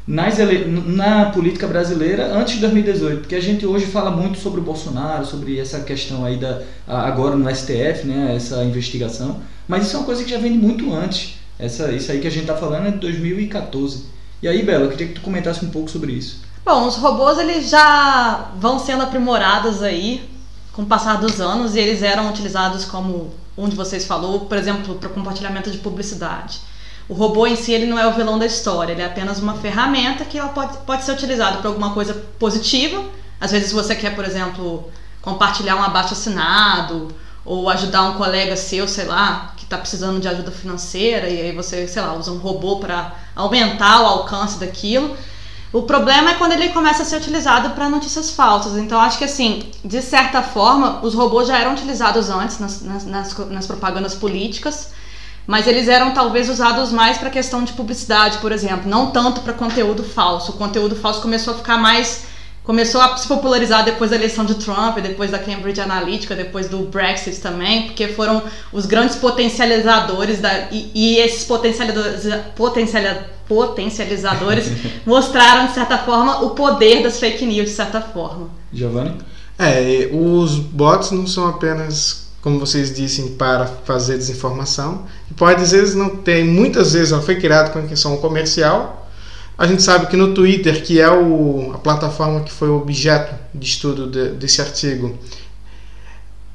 Nas 0.06 0.38
ele... 0.38 0.66
na 0.66 1.26
política 1.26 1.66
brasileira 1.66 2.34
antes 2.34 2.54
de 2.54 2.60
2018, 2.60 3.20
porque 3.20 3.34
a 3.34 3.40
gente 3.40 3.64
hoje 3.64 3.86
fala 3.86 4.10
muito 4.10 4.38
sobre 4.38 4.60
o 4.60 4.62
Bolsonaro, 4.62 5.24
sobre 5.24 5.58
essa 5.58 5.80
questão 5.80 6.24
aí 6.24 6.36
da 6.36 6.62
agora 6.86 7.36
no 7.36 7.48
STF, 7.54 8.06
né, 8.06 8.34
essa 8.34 8.64
investigação, 8.64 9.40
mas 9.68 9.86
isso 9.86 9.96
é 9.96 9.98
uma 9.98 10.06
coisa 10.06 10.24
que 10.24 10.30
já 10.30 10.38
vem 10.38 10.52
muito 10.52 10.92
antes. 10.92 11.34
Essa 11.58 11.92
isso 11.92 12.10
aí 12.10 12.20
que 12.20 12.26
a 12.26 12.30
gente 12.30 12.42
está 12.42 12.56
falando 12.56 12.88
é 12.88 12.90
de 12.90 12.98
2014. 12.98 14.06
E 14.42 14.48
aí, 14.48 14.62
Bela, 14.62 14.84
eu 14.84 14.90
queria 14.90 15.08
que 15.08 15.14
tu 15.14 15.20
comentasse 15.20 15.62
um 15.64 15.68
pouco 15.68 15.90
sobre 15.90 16.12
isso. 16.12 16.40
Bom, 16.64 16.86
os 16.86 16.96
robôs 16.96 17.38
eles 17.38 17.68
já 17.68 18.50
vão 18.58 18.78
sendo 18.78 19.02
aprimorados 19.02 19.82
aí 19.82 20.28
com 20.72 20.82
o 20.82 20.86
passar 20.86 21.16
dos 21.20 21.40
anos 21.40 21.74
e 21.74 21.78
eles 21.78 22.02
eram 22.02 22.30
utilizados 22.30 22.86
como 22.86 23.34
um 23.56 23.68
de 23.68 23.76
vocês 23.76 24.06
falou, 24.06 24.40
por 24.40 24.56
exemplo, 24.56 24.94
para 24.94 25.08
compartilhamento 25.10 25.70
de 25.70 25.78
publicidade. 25.78 26.60
O 27.10 27.14
robô 27.14 27.44
em 27.44 27.56
si 27.56 27.72
ele 27.72 27.86
não 27.86 27.98
é 27.98 28.06
o 28.06 28.12
vilão 28.12 28.38
da 28.38 28.46
história, 28.46 28.92
ele 28.92 29.02
é 29.02 29.06
apenas 29.06 29.40
uma 29.40 29.54
ferramenta 29.54 30.24
que 30.24 30.38
ela 30.38 30.50
pode, 30.50 30.78
pode 30.86 31.02
ser 31.02 31.10
utilizada 31.10 31.58
para 31.58 31.68
alguma 31.68 31.92
coisa 31.92 32.14
positiva. 32.38 33.02
Às 33.40 33.50
vezes 33.50 33.72
você 33.72 33.96
quer, 33.96 34.14
por 34.14 34.24
exemplo, 34.24 34.88
compartilhar 35.20 35.74
um 35.74 35.82
abaixo 35.82 36.12
assinado 36.12 37.08
ou 37.44 37.68
ajudar 37.68 38.04
um 38.04 38.14
colega 38.14 38.54
seu, 38.54 38.86
sei 38.86 39.06
lá, 39.06 39.54
que 39.56 39.64
está 39.64 39.76
precisando 39.76 40.20
de 40.20 40.28
ajuda 40.28 40.52
financeira 40.52 41.28
e 41.28 41.40
aí 41.40 41.52
você, 41.52 41.88
sei 41.88 42.00
lá, 42.00 42.14
usa 42.14 42.30
um 42.30 42.38
robô 42.38 42.76
para 42.76 43.12
aumentar 43.34 44.02
o 44.02 44.06
alcance 44.06 44.60
daquilo. 44.60 45.16
O 45.72 45.82
problema 45.82 46.30
é 46.30 46.34
quando 46.34 46.52
ele 46.52 46.68
começa 46.68 47.02
a 47.02 47.04
ser 47.04 47.16
utilizado 47.16 47.70
para 47.70 47.88
notícias 47.88 48.30
falsas. 48.30 48.76
Então, 48.76 49.00
acho 49.00 49.18
que, 49.18 49.24
assim, 49.24 49.68
de 49.84 50.00
certa 50.00 50.44
forma, 50.44 51.00
os 51.04 51.14
robôs 51.14 51.48
já 51.48 51.58
eram 51.58 51.72
utilizados 51.72 52.30
antes 52.30 52.60
nas, 52.60 52.82
nas, 52.82 53.36
nas 53.48 53.66
propagandas 53.66 54.14
políticas 54.14 54.99
mas 55.46 55.66
eles 55.66 55.88
eram 55.88 56.12
talvez 56.12 56.48
usados 56.48 56.92
mais 56.92 57.18
para 57.18 57.30
questão 57.30 57.64
de 57.64 57.72
publicidade, 57.72 58.38
por 58.38 58.52
exemplo, 58.52 58.88
não 58.88 59.10
tanto 59.10 59.40
para 59.40 59.52
conteúdo 59.52 60.02
falso. 60.02 60.52
O 60.52 60.54
conteúdo 60.54 60.94
falso 60.94 61.20
começou 61.20 61.54
a 61.54 61.56
ficar 61.56 61.78
mais 61.78 62.30
começou 62.70 63.00
a 63.00 63.16
se 63.16 63.26
popularizar 63.26 63.84
depois 63.84 64.10
da 64.10 64.16
eleição 64.16 64.44
de 64.44 64.54
Trump, 64.54 64.98
depois 64.98 65.28
da 65.30 65.40
Cambridge 65.40 65.80
Analytica, 65.80 66.36
depois 66.36 66.68
do 66.68 66.78
Brexit 66.78 67.40
também, 67.40 67.86
porque 67.86 68.06
foram 68.08 68.42
os 68.72 68.86
grandes 68.86 69.16
potencializadores 69.16 70.40
da, 70.40 70.68
e, 70.70 70.88
e 70.94 71.18
esses 71.18 71.42
potencializadores, 71.44 72.32
potencializadores 72.54 74.70
mostraram 75.04 75.66
de 75.66 75.72
certa 75.72 75.98
forma 75.98 76.44
o 76.44 76.50
poder 76.50 77.02
das 77.02 77.18
fake 77.18 77.44
news 77.44 77.70
de 77.70 77.74
certa 77.74 78.00
forma. 78.00 78.50
Giovanni? 78.72 79.18
É, 79.58 80.08
os 80.12 80.54
bots 80.54 81.10
não 81.10 81.26
são 81.26 81.48
apenas 81.48 82.29
como 82.42 82.58
vocês 82.58 82.94
dizem, 82.94 83.28
para 83.34 83.66
fazer 83.66 84.16
desinformação. 84.16 85.04
E 85.30 85.34
pode 85.34 85.62
às 85.62 85.72
vezes 85.72 85.94
não 85.94 86.16
tem, 86.16 86.44
muitas 86.44 86.92
vezes 86.92 87.12
ela 87.12 87.22
foi 87.22 87.36
criada 87.36 87.70
com 87.70 87.78
a 87.78 87.82
intenção 87.82 88.16
comercial. 88.16 89.08
A 89.58 89.66
gente 89.66 89.82
sabe 89.82 90.06
que 90.06 90.16
no 90.16 90.32
Twitter, 90.32 90.82
que 90.82 91.00
é 91.00 91.10
o, 91.10 91.72
a 91.74 91.78
plataforma 91.78 92.40
que 92.40 92.50
foi 92.50 92.70
o 92.70 92.76
objeto 92.76 93.34
de 93.54 93.66
estudo 93.66 94.06
de, 94.06 94.30
desse 94.30 94.60
artigo, 94.62 95.18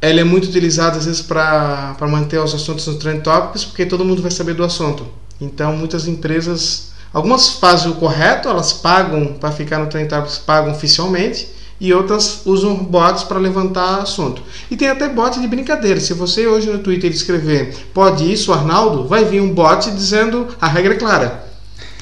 ela 0.01 0.19
é 0.19 0.23
muito 0.23 0.47
utilizada 0.47 0.97
às 0.97 1.05
vezes 1.05 1.21
para 1.21 1.95
manter 2.01 2.39
os 2.39 2.53
assuntos 2.53 2.85
nos 2.87 2.97
trend 2.97 3.21
topics, 3.21 3.63
porque 3.63 3.85
todo 3.85 4.03
mundo 4.03 4.21
vai 4.21 4.31
saber 4.31 4.53
do 4.53 4.63
assunto. 4.63 5.05
Então 5.39 5.75
muitas 5.75 6.07
empresas, 6.07 6.91
algumas 7.13 7.49
fazem 7.57 7.91
o 7.91 7.95
correto, 7.95 8.49
elas 8.49 8.73
pagam 8.73 9.33
para 9.33 9.51
ficar 9.51 9.79
no 9.79 9.87
trend 9.87 10.09
topics, 10.09 10.39
pagam 10.39 10.71
oficialmente, 10.71 11.49
e 11.79 11.93
outras 11.93 12.41
usam 12.45 12.75
bots 12.75 13.23
para 13.23 13.39
levantar 13.39 14.01
assunto. 14.01 14.41
E 14.71 14.77
tem 14.77 14.87
até 14.87 15.09
bot 15.09 15.39
de 15.39 15.47
brincadeira. 15.47 15.99
Se 15.99 16.13
você 16.13 16.47
hoje 16.47 16.69
no 16.69 16.79
Twitter 16.79 17.11
escrever 17.11 17.75
pode 17.93 18.31
isso, 18.31 18.53
Arnaldo, 18.53 19.07
vai 19.07 19.25
vir 19.25 19.41
um 19.41 19.53
bot 19.53 19.89
dizendo 19.91 20.47
a 20.59 20.67
regra 20.67 20.93
é 20.93 20.97
clara. 20.97 21.45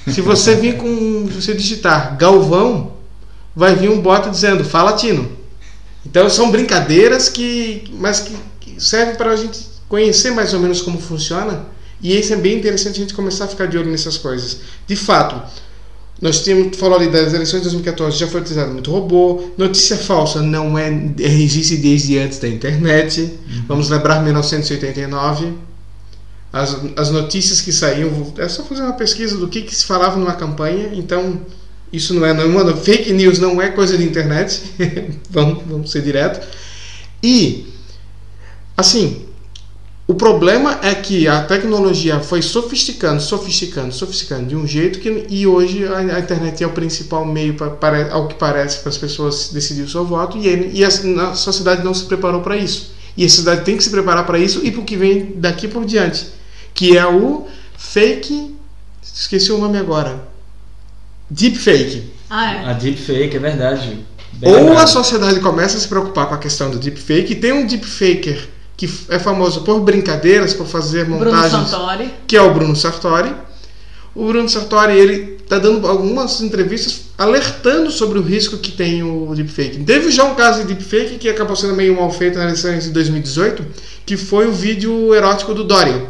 Se 0.08 0.22
você 0.22 0.56
vir 0.58 0.78
com 0.78 1.28
se 1.28 1.42
você 1.42 1.54
digitar 1.54 2.16
Galvão, 2.18 2.94
vai 3.56 3.76
vir 3.76 3.90
um 3.90 4.00
bot 4.00 4.30
dizendo 4.30 4.64
fala 4.64 4.94
Tino. 4.94 5.32
Então 6.06 6.30
são 6.30 6.52
brincadeiras 6.52 7.30
que 7.30 7.86
mas 8.00 8.20
que 8.20 8.36
serve 8.78 9.16
para 9.16 9.32
a 9.32 9.36
gente 9.36 9.74
conhecer 9.88 10.32
mais 10.32 10.54
ou 10.54 10.60
menos 10.60 10.82
como 10.82 11.00
funciona. 11.00 11.74
E 12.02 12.20
isso 12.20 12.34
é 12.34 12.36
bem 12.36 12.58
interessante 12.58 12.98
a 12.98 13.00
gente 13.00 13.14
começar 13.14 13.46
a 13.46 13.48
ficar 13.48 13.66
de 13.66 13.78
olho 13.78 13.90
nessas 13.90 14.18
coisas. 14.18 14.60
De 14.86 14.96
fato, 14.96 15.42
nós 16.24 16.40
temos, 16.40 16.78
falou 16.78 16.98
ali 16.98 17.10
das 17.10 17.34
eleições 17.34 17.64
de 17.64 17.64
2014, 17.64 18.18
já 18.18 18.26
foi 18.30 18.40
utilizado 18.40 18.72
muito 18.72 18.90
robô. 18.90 19.50
Notícia 19.58 19.98
falsa 19.98 20.42
não 20.42 20.80
é, 20.80 20.90
existe 21.20 21.76
desde 21.76 22.18
antes 22.18 22.40
da 22.40 22.48
internet. 22.48 23.20
Uhum. 23.20 23.64
Vamos 23.68 23.90
lembrar 23.90 24.24
1989. 24.24 25.52
As, 26.54 26.78
as 26.96 27.12
notícias 27.12 27.60
que 27.60 27.74
saíam, 27.74 28.10
é 28.38 28.48
só 28.48 28.64
fazer 28.64 28.84
uma 28.84 28.94
pesquisa 28.94 29.36
do 29.36 29.50
que, 29.50 29.64
que 29.64 29.76
se 29.76 29.84
falava 29.84 30.18
numa 30.18 30.32
campanha. 30.32 30.92
Então, 30.94 31.42
isso 31.92 32.14
não 32.14 32.26
é 32.26 32.34
nenhuma. 32.34 32.74
Fake 32.74 33.12
news 33.12 33.38
não 33.38 33.62
é 33.62 33.68
coisa 33.72 33.98
de 33.98 34.06
internet. 34.06 34.62
vamos, 35.30 35.62
vamos 35.68 35.92
ser 35.92 36.04
direto. 36.04 36.48
E, 37.22 37.68
assim, 38.78 39.26
o 40.06 40.14
problema 40.14 40.80
é 40.82 40.94
que 40.94 41.30
a 41.30 41.44
tecnologia 41.44 42.20
foi 42.20 42.42
sofisticando, 42.42 43.22
sofisticando, 43.22 43.94
sofisticando 43.94 44.48
de 44.48 44.56
um 44.56 44.68
jeito 44.68 45.00
que 45.00 45.26
e 45.30 45.48
hoje 45.48 45.88
a, 45.88 45.98
a 45.98 46.20
internet 46.20 46.62
é 46.62 46.68
o 46.68 46.72
principal 46.72 47.26
meio 47.26 47.54
para, 47.54 48.12
ao 48.12 48.28
que 48.28 48.36
parece 48.36 48.80
para 48.80 48.90
as 48.90 48.98
pessoas 48.98 49.50
decidir 49.54 49.84
o 49.84 49.90
seu 49.90 50.04
voto 50.04 50.38
e, 50.38 50.46
ele, 50.46 50.72
e 50.74 50.84
a, 50.84 50.90
a 50.90 51.36
sociedade 51.36 51.86
não 51.86 51.94
se 51.94 52.04
preparou 52.04 52.42
para 52.42 52.58
isso. 52.58 52.92
E 53.16 53.24
a 53.24 53.30
sociedade 53.30 53.64
tem 53.64 53.78
que 53.78 53.84
se 53.84 53.90
preparar 53.90 54.26
para 54.26 54.38
isso 54.38 54.60
e 54.62 54.72
para 54.72 54.82
o 54.82 54.84
que 54.84 54.98
vem 54.98 55.36
daqui 55.38 55.70
por 55.70 55.86
diante, 55.86 56.28
que 56.74 56.98
é 56.98 57.08
o 57.08 57.48
fake, 57.78 58.56
esqueci 59.02 59.54
o 59.54 59.58
nome 59.58 59.78
agora, 59.78 60.28
deepfake. 61.30 62.12
Ah, 62.30 62.54
é. 62.54 62.66
A 62.66 62.74
deepfake 62.74 63.38
é 63.38 63.40
verdade. 63.40 64.00
Bem 64.34 64.52
Ou 64.52 64.58
lembrado. 64.58 64.84
a 64.84 64.88
sociedade 64.88 65.40
começa 65.40 65.78
a 65.78 65.80
se 65.80 65.88
preocupar 65.88 66.28
com 66.28 66.36
a 66.36 66.40
questão 66.40 66.70
do 66.70 66.78
deepfake 66.78 67.32
e 67.32 67.36
tem 67.36 67.54
um 67.54 67.66
deepfaker 67.66 68.50
que 68.76 68.90
é 69.10 69.20
famoso 69.20 69.62
por 69.62 69.80
brincadeiras, 69.82 70.54
por 70.54 70.68
fazer 70.68 71.08
montagens. 71.08 71.70
Que 72.28 72.36
é 72.36 72.42
o 72.42 72.54
Bruno 72.54 72.76
Sartori. 72.76 73.34
O 74.16 74.28
Bruno 74.28 74.48
Sartori, 74.48 74.94
ele 74.94 75.38
está 75.42 75.58
dando 75.58 75.88
algumas 75.88 76.42
entrevistas 76.42 77.06
alertando 77.18 77.92
sobre 77.92 78.20
o 78.20 78.22
risco 78.22 78.58
que 78.58 78.72
tem 78.72 79.04
o 79.04 79.34
deepfake. 79.36 79.80
Teve 79.84 80.12
já 80.12 80.24
um 80.24 80.36
caso 80.36 80.62
de 80.62 80.74
deepfake 80.74 81.18
que 81.18 81.30
acabou 81.30 81.56
sendo 81.56 81.76
meio 81.76 81.96
mal 81.96 82.12
feito 82.12 82.38
na 82.38 82.46
eleição 82.46 82.78
de 82.78 82.90
2018, 82.90 83.66
que 84.06 84.18
foi 84.18 84.48
o 84.48 84.52
vídeo 84.52 85.14
erótico 85.14 85.54
do 85.54 85.64
Dorian. 85.64 86.04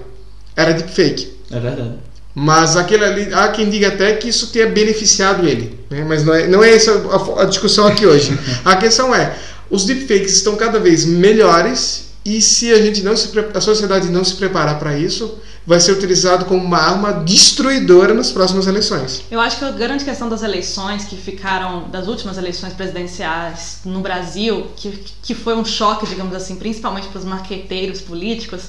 Era 0.55 0.73
deepfake. 0.73 1.33
É 1.51 1.59
verdade. 1.59 1.93
Mas 2.35 2.75
aquele 2.75 3.05
ali, 3.05 3.33
há 3.33 3.49
quem 3.49 3.69
diga 3.69 3.89
até 3.89 4.13
que 4.13 4.27
isso 4.27 4.47
tenha 4.47 4.67
beneficiado 4.67 5.47
ele. 5.47 5.77
Né? 5.89 6.03
Mas 6.07 6.23
não 6.25 6.33
é, 6.33 6.47
não 6.47 6.63
é 6.63 6.73
essa 6.73 6.91
a, 6.91 7.43
a 7.43 7.45
discussão 7.45 7.87
aqui 7.87 8.05
hoje. 8.05 8.37
a 8.65 8.75
questão 8.75 9.13
é, 9.13 9.37
os 9.69 9.85
deepfakes 9.85 10.33
estão 10.33 10.55
cada 10.55 10.79
vez 10.79 11.05
melhores 11.05 12.12
e 12.25 12.41
se 12.41 12.71
a 12.71 12.81
gente 12.81 13.03
não 13.03 13.17
se 13.17 13.31
a 13.53 13.61
sociedade 13.61 14.09
não 14.09 14.23
se 14.23 14.35
preparar 14.35 14.79
para 14.79 14.97
isso, 14.97 15.39
vai 15.65 15.79
ser 15.79 15.91
utilizado 15.93 16.45
como 16.45 16.63
uma 16.63 16.77
arma 16.77 17.13
destruidora 17.13 18.13
nas 18.13 18.31
próximas 18.31 18.67
eleições. 18.67 19.23
Eu 19.31 19.39
acho 19.39 19.57
que 19.57 19.65
a 19.65 19.71
grande 19.71 20.03
questão 20.03 20.29
das 20.29 20.43
eleições 20.43 21.05
que 21.05 21.15
ficaram 21.15 21.89
das 21.89 22.07
últimas 22.07 22.37
eleições 22.37 22.73
presidenciais 22.73 23.79
no 23.85 24.01
Brasil, 24.01 24.67
que, 24.75 25.03
que 25.21 25.33
foi 25.33 25.55
um 25.55 25.65
choque, 25.65 26.05
digamos 26.05 26.35
assim, 26.35 26.55
principalmente 26.55 27.07
para 27.07 27.19
os 27.19 27.25
marqueteiros 27.25 28.01
políticos, 28.01 28.63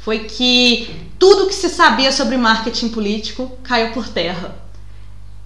foi 0.00 0.20
que 0.20 0.88
tudo 1.18 1.46
que 1.46 1.54
se 1.54 1.68
sabia 1.68 2.12
sobre 2.12 2.36
marketing 2.36 2.90
político 2.90 3.50
caiu 3.64 3.92
por 3.92 4.06
terra. 4.06 4.54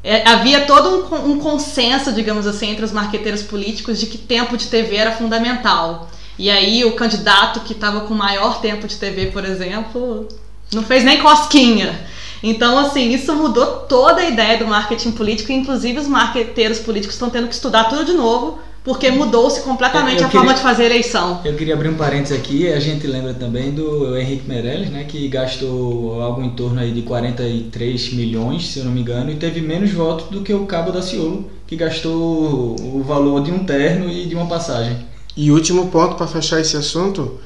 É, 0.03 0.27
havia 0.29 0.67
todo 0.67 1.15
um, 1.15 1.33
um 1.33 1.39
consenso, 1.39 2.13
digamos 2.13 2.47
assim, 2.47 2.71
entre 2.71 2.85
os 2.85 2.93
marqueteiros 2.93 3.43
políticos 3.43 3.99
de 3.99 4.07
que 4.07 4.17
tempo 4.17 4.57
de 4.57 4.67
TV 4.67 4.97
era 4.97 5.13
fundamental. 5.13 6.11
E 6.41 6.49
aí 6.49 6.87
o 6.87 6.93
candidato 6.93 7.61
que 7.61 7.75
estava 7.75 8.01
com 8.01 8.15
maior 8.15 8.63
tempo 8.63 8.89
de 8.89 8.97
TV, 8.97 9.27
por 9.27 9.45
exemplo, 9.45 10.27
não 10.73 10.83
fez 10.83 11.05
nem 11.05 11.21
cosquinha. 11.21 12.01
Então, 12.43 12.79
assim, 12.79 13.13
isso 13.13 13.35
mudou 13.35 13.67
toda 13.81 14.23
a 14.23 14.25
ideia 14.25 14.57
do 14.57 14.67
marketing 14.67 15.11
político, 15.11 15.53
inclusive 15.53 15.99
os 15.99 16.09
marqueteiros 16.09 16.79
políticos 16.79 17.15
estão 17.15 17.29
tendo 17.29 17.47
que 17.47 17.53
estudar 17.53 17.85
tudo 17.91 18.07
de 18.07 18.15
novo, 18.15 18.59
porque 18.83 19.11
mudou-se 19.11 19.61
completamente 19.61 20.15
eu, 20.17 20.21
eu 20.23 20.27
a 20.29 20.31
queria, 20.31 20.41
forma 20.41 20.55
de 20.55 20.63
fazer 20.63 20.87
eleição. 20.87 21.43
Eu 21.45 21.55
queria 21.55 21.75
abrir 21.75 21.91
um 21.91 21.97
parênteses 21.97 22.39
aqui, 22.39 22.73
a 22.73 22.81
gente 22.81 23.07
lembra 23.07 23.35
também 23.35 23.73
do 23.73 24.17
Henrique 24.17 24.49
Meirelles, 24.49 24.89
né, 24.89 25.05
que 25.05 25.29
gastou 25.29 26.23
algo 26.23 26.43
em 26.43 26.53
torno 26.53 26.81
aí 26.81 26.91
de 26.91 27.03
43 27.03 28.15
milhões, 28.15 28.67
se 28.69 28.79
eu 28.79 28.87
não 28.87 28.93
me 28.93 29.03
engano, 29.03 29.31
e 29.31 29.35
teve 29.35 29.61
menos 29.61 29.91
votos 29.91 30.31
do 30.31 30.41
que 30.41 30.55
o 30.55 30.65
Cabo 30.65 30.91
da 30.91 31.03
Ciolo, 31.03 31.51
que 31.67 31.77
gastou 31.77 32.77
o 32.81 33.05
valor 33.07 33.43
de 33.43 33.53
um 33.53 33.59
terno 33.59 34.09
e 34.11 34.25
de 34.25 34.35
uma 34.35 34.47
passagem. 34.47 35.10
E 35.37 35.51
último 35.51 35.89
ponto 35.89 36.17
para 36.17 36.27
fechar 36.27 36.61
esse 36.61 36.77
assunto, 36.77 37.39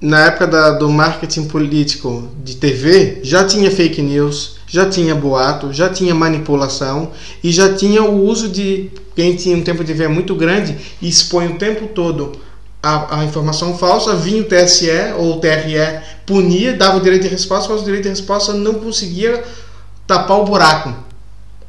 na 0.00 0.26
época 0.26 0.46
da, 0.46 0.70
do 0.70 0.88
marketing 0.88 1.46
político 1.46 2.28
de 2.42 2.56
TV, 2.56 3.20
já 3.22 3.44
tinha 3.44 3.70
fake 3.70 4.00
news, 4.00 4.56
já 4.66 4.88
tinha 4.88 5.14
boato, 5.14 5.72
já 5.72 5.88
tinha 5.88 6.14
manipulação 6.14 7.10
e 7.42 7.50
já 7.50 7.74
tinha 7.74 8.02
o 8.02 8.24
uso 8.24 8.48
de 8.48 8.90
quem 9.14 9.36
tinha 9.36 9.56
um 9.56 9.62
tempo 9.62 9.84
de 9.84 9.92
ver 9.92 10.08
muito 10.08 10.34
grande 10.34 10.76
e 11.00 11.08
expõe 11.08 11.48
o 11.48 11.58
tempo 11.58 11.88
todo 11.88 12.32
a, 12.82 13.20
a, 13.20 13.24
informação 13.24 13.76
falsa, 13.78 14.14
vinha 14.14 14.42
o 14.42 14.44
TSE 14.44 14.90
ou 15.16 15.36
o 15.36 15.40
TRE, 15.40 16.00
punia, 16.26 16.74
dava 16.74 16.98
o 16.98 17.00
direito 17.00 17.22
de 17.22 17.28
resposta, 17.28 17.72
mas 17.72 17.80
o 17.80 17.84
direito 17.84 18.04
de 18.04 18.10
resposta 18.10 18.52
não 18.52 18.74
conseguia 18.74 19.42
tapar 20.06 20.38
o 20.38 20.44
buraco 20.44 21.03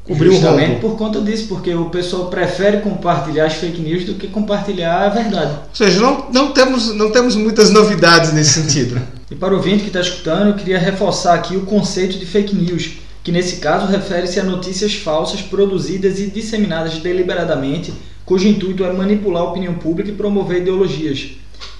cobrir 0.06 0.30
Justamente 0.30 0.80
por 0.80 0.96
conta 0.96 1.20
disso, 1.20 1.48
porque 1.48 1.74
o 1.74 1.86
pessoal 1.86 2.26
prefere 2.26 2.78
compartilhar 2.78 3.46
as 3.46 3.54
fake 3.54 3.80
news 3.80 4.04
do 4.04 4.14
que 4.14 4.28
compartilhar 4.28 5.06
a 5.06 5.08
verdade. 5.08 5.52
Ou 5.52 5.74
seja, 5.74 6.00
não, 6.00 6.26
não, 6.32 6.52
temos, 6.52 6.94
não 6.94 7.10
temos 7.10 7.34
muitas 7.34 7.70
novidades 7.70 8.32
nesse 8.32 8.62
sentido. 8.62 9.00
e 9.30 9.34
para 9.34 9.52
o 9.52 9.56
ouvinte 9.56 9.82
que 9.82 9.88
está 9.88 10.00
escutando, 10.00 10.48
eu 10.48 10.54
queria 10.54 10.78
reforçar 10.78 11.34
aqui 11.34 11.56
o 11.56 11.62
conceito 11.62 12.18
de 12.18 12.24
fake 12.24 12.54
news, 12.54 12.98
que 13.24 13.32
nesse 13.32 13.56
caso 13.56 13.86
refere-se 13.86 14.38
a 14.38 14.44
notícias 14.44 14.94
falsas 14.94 15.42
produzidas 15.42 16.20
e 16.20 16.28
disseminadas 16.28 16.94
deliberadamente, 16.98 17.92
cujo 18.24 18.46
intuito 18.46 18.84
é 18.84 18.92
manipular 18.92 19.42
a 19.42 19.50
opinião 19.50 19.74
pública 19.74 20.10
e 20.10 20.14
promover 20.14 20.62
ideologias. 20.62 21.30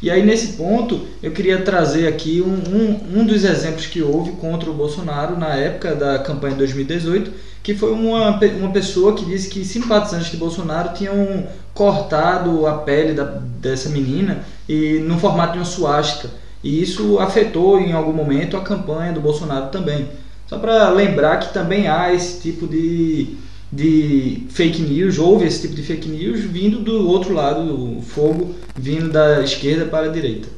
E 0.03 0.11
aí, 0.11 0.25
nesse 0.25 0.55
ponto, 0.55 1.07
eu 1.23 1.33
queria 1.33 1.63
trazer 1.63 2.07
aqui 2.07 2.43
um, 2.43 2.51
um, 2.51 3.21
um 3.21 3.27
dos 3.27 3.45
exemplos 3.45 3.87
que 3.87 4.03
houve 4.03 4.33
contra 4.33 4.71
o 4.71 4.75
Bolsonaro 4.75 5.39
na 5.39 5.55
época 5.55 5.95
da 5.95 6.19
campanha 6.19 6.53
de 6.53 6.59
2018, 6.59 7.33
que 7.63 7.75
foi 7.75 7.93
uma, 7.93 8.39
uma 8.39 8.71
pessoa 8.71 9.15
que 9.15 9.25
disse 9.25 9.49
que 9.49 9.65
simpatizantes 9.65 10.31
de 10.31 10.37
Bolsonaro 10.37 10.95
tinham 10.95 11.47
cortado 11.75 12.67
a 12.67 12.75
pele 12.75 13.15
da, 13.15 13.25
dessa 13.25 13.89
menina 13.89 14.45
e 14.69 14.99
no 15.01 15.19
formato 15.19 15.55
de 15.55 15.59
uma 15.59 15.65
suástica. 15.65 16.31
E 16.63 16.83
isso 16.83 17.19
afetou 17.19 17.81
em 17.81 17.93
algum 17.93 18.13
momento 18.13 18.57
a 18.57 18.61
campanha 18.61 19.13
do 19.13 19.21
Bolsonaro 19.21 19.69
também. 19.69 20.09
Só 20.47 20.59
para 20.59 20.89
lembrar 20.91 21.39
que 21.39 21.53
também 21.53 21.89
há 21.89 22.13
esse 22.13 22.41
tipo 22.41 22.67
de, 22.67 23.37
de 23.77 24.45
fake 24.49 24.81
news, 24.81 25.19
houve 25.19 25.45
esse 25.45 25.61
tipo 25.61 25.75
de 25.75 25.83
fake 25.83 26.09
news 26.09 26.41
vindo 26.41 26.81
do 26.81 27.07
outro 27.07 27.35
lado, 27.35 27.99
o 27.99 28.01
fogo 28.01 28.55
vindo 28.75 29.11
da 29.11 29.45
esquerda 29.45 29.85
para 29.85 30.07
a 30.07 30.09
direita. 30.09 30.49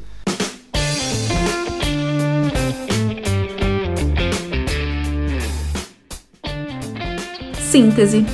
Síntese. 7.60 8.24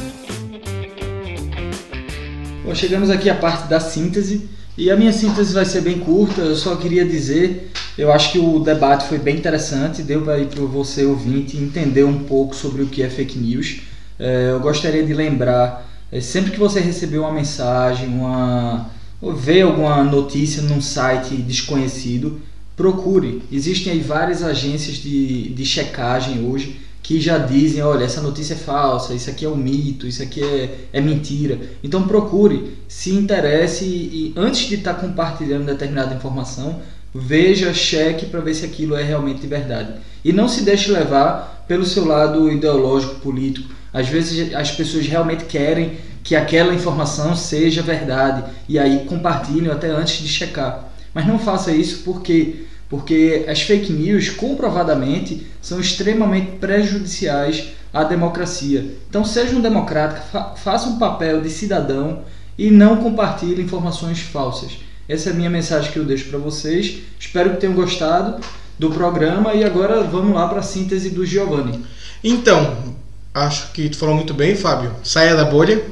Bom, 2.62 2.75
chegamos 2.75 3.09
aqui 3.09 3.31
à 3.31 3.35
parte 3.35 3.68
da 3.68 3.81
síntese 3.81 4.49
e 4.77 4.90
a 4.90 4.97
minha 4.97 5.12
síntese 5.12 5.55
vai 5.55 5.64
ser 5.64 5.81
bem 5.81 5.99
curta. 5.99 6.42
Eu 6.42 6.57
só 6.57 6.77
queria 6.77 7.07
dizer, 7.07 7.70
eu 7.97 8.12
acho 8.12 8.33
que 8.33 8.38
o 8.38 8.61
debate 8.61 9.09
foi 9.09 9.18
bem 9.18 9.37
interessante, 9.37 10.03
deu 10.03 10.20
para 10.23 10.38
ir 10.38 10.47
para 10.47 10.62
você 10.64 11.05
ouvinte 11.05 11.57
entender 11.57 12.05
um 12.05 12.20
pouco 12.20 12.55
sobre 12.55 12.83
o 12.83 12.87
que 12.87 13.03
é 13.03 13.09
fake 13.09 13.38
news. 13.38 13.81
É, 14.18 14.50
eu 14.50 14.61
gostaria 14.61 15.05
de 15.05 15.12
lembrar, 15.12 15.88
é, 16.11 16.20
sempre 16.20 16.53
que 16.53 16.59
você 16.59 16.81
receber 16.81 17.18
uma 17.18 17.33
mensagem, 17.33 18.09
uma 18.09 18.90
ou 19.20 19.35
ver 19.35 19.62
alguma 19.62 20.05
notícia 20.05 20.62
num 20.62 20.81
site 20.81 21.35
desconhecido, 21.37 22.40
procure. 22.77 23.42
Existem 23.50 23.92
aí 23.92 24.00
várias 24.00 24.42
agências 24.42 24.96
de, 24.96 25.48
de 25.50 25.64
checagem 25.64 26.46
hoje 26.46 26.81
que 27.03 27.20
já 27.20 27.37
dizem, 27.37 27.83
olha, 27.83 28.05
essa 28.05 28.22
notícia 28.22 28.55
é 28.55 28.57
falsa, 28.57 29.12
isso 29.12 29.29
aqui 29.29 29.44
é 29.44 29.48
um 29.48 29.57
mito, 29.57 30.07
isso 30.07 30.22
aqui 30.22 30.42
é, 30.42 30.88
é 30.92 31.00
mentira. 31.00 31.59
Então 31.83 32.09
procure, 32.09 32.79
se 32.88 33.11
interesse 33.11 33.85
e, 33.85 33.88
e 33.88 34.35
antes 34.37 34.68
de 34.68 34.77
estar 34.77 34.94
compartilhando 34.94 35.66
determinada 35.66 36.14
informação, 36.14 36.81
veja, 37.14 37.74
cheque 37.74 38.27
para 38.27 38.40
ver 38.40 38.55
se 38.55 38.64
aquilo 38.64 38.96
é 38.96 39.03
realmente 39.03 39.42
de 39.42 39.46
verdade. 39.46 39.94
E 40.24 40.33
não 40.33 40.48
se 40.48 40.62
deixe 40.62 40.90
levar 40.90 41.64
pelo 41.68 41.85
seu 41.85 42.07
lado 42.07 42.50
ideológico, 42.50 43.16
político. 43.16 43.68
Às 43.94 44.09
vezes 44.09 44.52
as 44.52 44.72
pessoas 44.72 45.07
realmente 45.07 45.44
querem 45.44 45.98
que 46.24 46.35
aquela 46.35 46.74
informação 46.74 47.37
seja 47.37 47.80
verdade 47.80 48.42
e 48.68 48.76
aí 48.76 49.04
compartilhem 49.07 49.70
até 49.70 49.88
antes 49.88 50.18
de 50.18 50.28
checar. 50.28 50.92
Mas 51.14 51.26
não 51.26 51.38
faça 51.38 51.70
isso 51.70 52.02
porque 52.04 52.64
porque 52.88 53.46
as 53.48 53.62
fake 53.62 53.92
news 53.92 54.28
comprovadamente 54.28 55.46
são 55.61 55.80
extremamente 55.80 56.59
prejudiciais 56.59 57.72
à 57.92 58.04
democracia. 58.04 58.94
Então 59.09 59.24
seja 59.24 59.57
um 59.57 59.61
democrata, 59.61 60.20
fa 60.20 60.54
faça 60.57 60.88
um 60.88 60.98
papel 60.98 61.40
de 61.40 61.50
cidadão 61.50 62.22
e 62.59 62.70
não 62.70 62.98
compartilhe 62.98 63.62
informações 63.62 64.20
falsas. 64.20 64.78
Essa 65.09 65.30
é 65.30 65.33
a 65.33 65.37
minha 65.37 65.50
mensagem 65.50 65.90
que 65.92 65.98
eu 65.98 66.04
deixo 66.04 66.28
para 66.28 66.38
vocês. 66.38 66.98
Espero 67.18 67.50
que 67.50 67.61
tenham 67.61 67.74
gostado 67.74 68.40
do 68.78 68.90
programa 68.90 69.54
e 69.54 69.64
agora 69.64 70.02
vamos 70.02 70.35
lá 70.35 70.48
para 70.48 70.61
a 70.61 70.62
síntese 70.62 71.11
do 71.11 71.24
Giovanni. 71.24 71.85
Então, 72.22 72.94
acho 73.35 73.73
que 73.73 73.88
tu 73.88 73.99
falou 73.99 74.14
muito 74.14 74.33
bem, 74.33 74.55
Fábio. 74.55 74.94
Saia 75.03 75.35
da 75.35 75.44
bolha, 75.44 75.85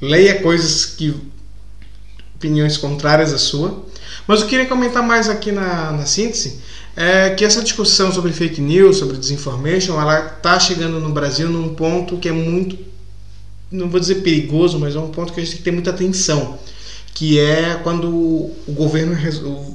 leia 0.00 0.40
coisas 0.40 0.86
que 0.86 1.14
opiniões 2.36 2.76
contrárias 2.76 3.34
à 3.34 3.38
sua. 3.38 3.84
Mas 4.26 4.40
eu 4.40 4.46
queria 4.46 4.66
comentar 4.66 5.02
mais 5.02 5.28
aqui 5.28 5.50
na, 5.50 5.90
na 5.92 6.06
síntese 6.06 6.60
é 7.00 7.30
que 7.30 7.44
essa 7.44 7.62
discussão 7.62 8.12
sobre 8.12 8.32
fake 8.32 8.60
news, 8.60 8.96
sobre 8.96 9.16
desinformation, 9.16 10.00
ela 10.00 10.34
está 10.36 10.58
chegando 10.58 10.98
no 10.98 11.10
Brasil 11.10 11.48
num 11.48 11.72
ponto 11.72 12.16
que 12.16 12.28
é 12.28 12.32
muito, 12.32 12.76
não 13.70 13.88
vou 13.88 14.00
dizer 14.00 14.16
perigoso, 14.16 14.80
mas 14.80 14.96
é 14.96 14.98
um 14.98 15.10
ponto 15.10 15.32
que 15.32 15.40
a 15.40 15.44
gente 15.44 15.52
tem 15.52 15.58
que 15.58 15.64
ter 15.64 15.70
muita 15.70 15.90
atenção, 15.90 16.58
que 17.14 17.38
é 17.38 17.78
quando 17.84 18.08
o 18.08 18.72
governo, 18.72 19.16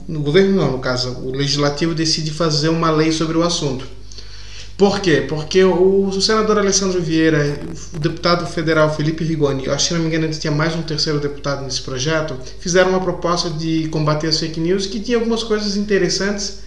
o 0.09 0.19
governo 0.19 0.53
não, 0.53 0.73
no 0.73 0.79
caso, 0.79 1.17
o 1.19 1.31
legislativo 1.31 1.95
decide 1.95 2.29
fazer 2.29 2.67
uma 2.67 2.91
lei 2.91 3.09
sobre 3.13 3.37
o 3.37 3.43
assunto. 3.43 3.87
Por 4.77 4.99
quê? 4.99 5.23
Porque 5.27 5.63
o, 5.63 6.11
senador 6.19 6.57
Alessandro 6.57 6.99
Vieira, 6.99 7.59
o 7.93 7.99
deputado 7.99 8.45
federal 8.47 8.93
Felipe 8.93 9.23
Rigoni, 9.23 9.69
acho 9.69 9.89
que 9.89 9.93
não 9.93 10.01
me 10.01 10.07
engano 10.07 10.27
tinha 10.33 10.51
mais 10.51 10.75
um 10.75 10.81
terceiro 10.81 11.19
deputado 11.19 11.63
nesse 11.63 11.81
projeto, 11.81 12.35
fizeram 12.59 12.89
uma 12.89 12.99
proposta 12.99 13.51
de 13.51 13.87
combater 13.89 14.27
as 14.27 14.39
fake 14.39 14.59
news 14.59 14.87
que 14.87 14.99
tinha 14.99 15.17
algumas 15.17 15.43
coisas 15.43 15.77
interessantes, 15.77 16.63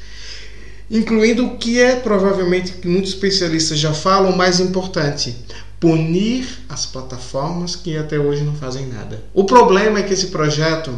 incluindo 0.89 1.45
o 1.45 1.59
que 1.59 1.81
é 1.81 1.97
provavelmente 1.97 2.73
que 2.73 2.87
muitos 2.87 3.11
especialistas 3.11 3.77
já 3.79 3.93
falam, 3.93 4.31
o 4.31 4.37
mais 4.37 4.61
importante, 4.61 5.37
punir 5.81 6.47
as 6.69 6.87
plataformas 6.87 7.75
que 7.75 7.97
até 7.97 8.19
hoje 8.21 8.43
não 8.43 8.55
fazem 8.55 8.87
nada. 8.87 9.23
O 9.35 9.45
problema 9.45 9.99
é 9.99 10.03
que 10.05 10.15
esse 10.15 10.29
projeto, 10.29 10.97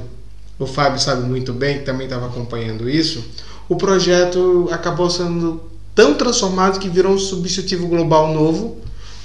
o 0.58 0.66
Fábio 0.66 1.00
sabe 1.00 1.26
muito 1.26 1.54
bem, 1.54 1.78
que 1.78 1.84
também 1.86 2.06
estava 2.06 2.26
acompanhando 2.26 2.88
isso, 2.88 3.24
o 3.66 3.76
projeto 3.76 4.68
acabou 4.70 5.08
sendo 5.08 5.77
tão 5.98 6.14
transformado 6.14 6.78
que 6.78 6.88
virou 6.88 7.14
um 7.14 7.18
substitutivo 7.18 7.88
global 7.88 8.32
novo 8.32 8.76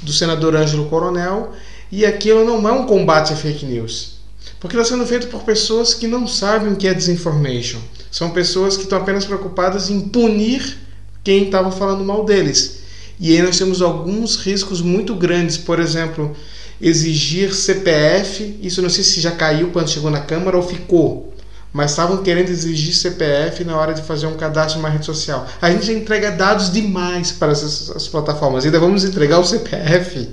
do 0.02 0.12
senador 0.12 0.56
Ângelo 0.56 0.90
Coronel, 0.90 1.54
e 1.92 2.04
aquilo 2.04 2.44
não 2.44 2.68
é 2.68 2.72
um 2.72 2.88
combate 2.88 3.32
a 3.32 3.36
fake 3.36 3.64
news. 3.64 4.16
Porque 4.60 4.76
está 4.76 4.90
sendo 4.90 5.06
feito 5.06 5.28
por 5.28 5.44
pessoas 5.44 5.94
que 5.94 6.08
não 6.08 6.28
sabem 6.28 6.74
o 6.74 6.76
que 6.76 6.88
é 6.88 6.94
disinformation. 6.96 7.78
São 8.10 8.32
pessoas 8.32 8.76
que 8.76 8.86
estão 8.86 8.98
apenas 8.98 9.24
preocupadas 9.24 9.92
em 9.92 10.02
punir 10.02 10.80
quem 11.24 11.44
estava 11.44 11.72
falando 11.72 12.04
mal 12.04 12.26
deles. 12.26 12.80
E 13.20 13.32
aí 13.36 13.44
nós 13.44 13.56
temos 13.56 13.80
alguns 13.80 14.36
riscos 14.36 14.82
muito 14.82 15.14
grandes, 15.14 15.58
por 15.58 15.80
exemplo, 15.80 16.36
exigir 16.82 17.54
CPF, 17.54 18.58
isso 18.64 18.82
não 18.82 18.90
sei 18.90 19.04
se 19.04 19.22
já 19.22 19.30
caiu 19.30 19.70
quando 19.70 19.92
chegou 19.92 20.10
na 20.10 20.22
Câmara 20.22 20.58
ou 20.58 20.64
ficou 20.64 21.33
mas 21.74 21.90
estavam 21.90 22.18
querendo 22.18 22.50
exigir 22.50 22.94
CPF 22.94 23.64
na 23.64 23.76
hora 23.76 23.96
de 23.96 24.04
fazer 24.04 24.28
um 24.28 24.38
cadastro 24.38 24.80
numa 24.80 24.90
rede 24.90 25.06
social. 25.06 25.48
A 25.60 25.72
gente 25.72 25.92
entrega 25.92 26.32
dados 26.32 26.72
demais 26.72 27.32
para 27.32 27.52
essas, 27.52 27.90
essas 27.90 28.08
plataformas, 28.08 28.64
ainda 28.64 28.80
vamos 28.80 29.04
entregar 29.04 29.40
o 29.40 29.44
CPF. 29.44 30.30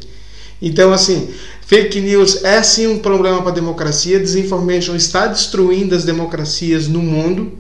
Então, 0.61 0.93
assim, 0.93 1.33
fake 1.67 1.99
news 2.01 2.45
é 2.45 2.63
sim 2.63 2.87
um 2.87 2.99
problema 2.99 3.41
para 3.41 3.53
a 3.53 3.55
democracia, 3.55 4.21
desinformation 4.21 4.95
está 4.95 5.27
destruindo 5.27 5.95
as 5.95 6.05
democracias 6.05 6.87
no 6.87 7.01
mundo, 7.01 7.59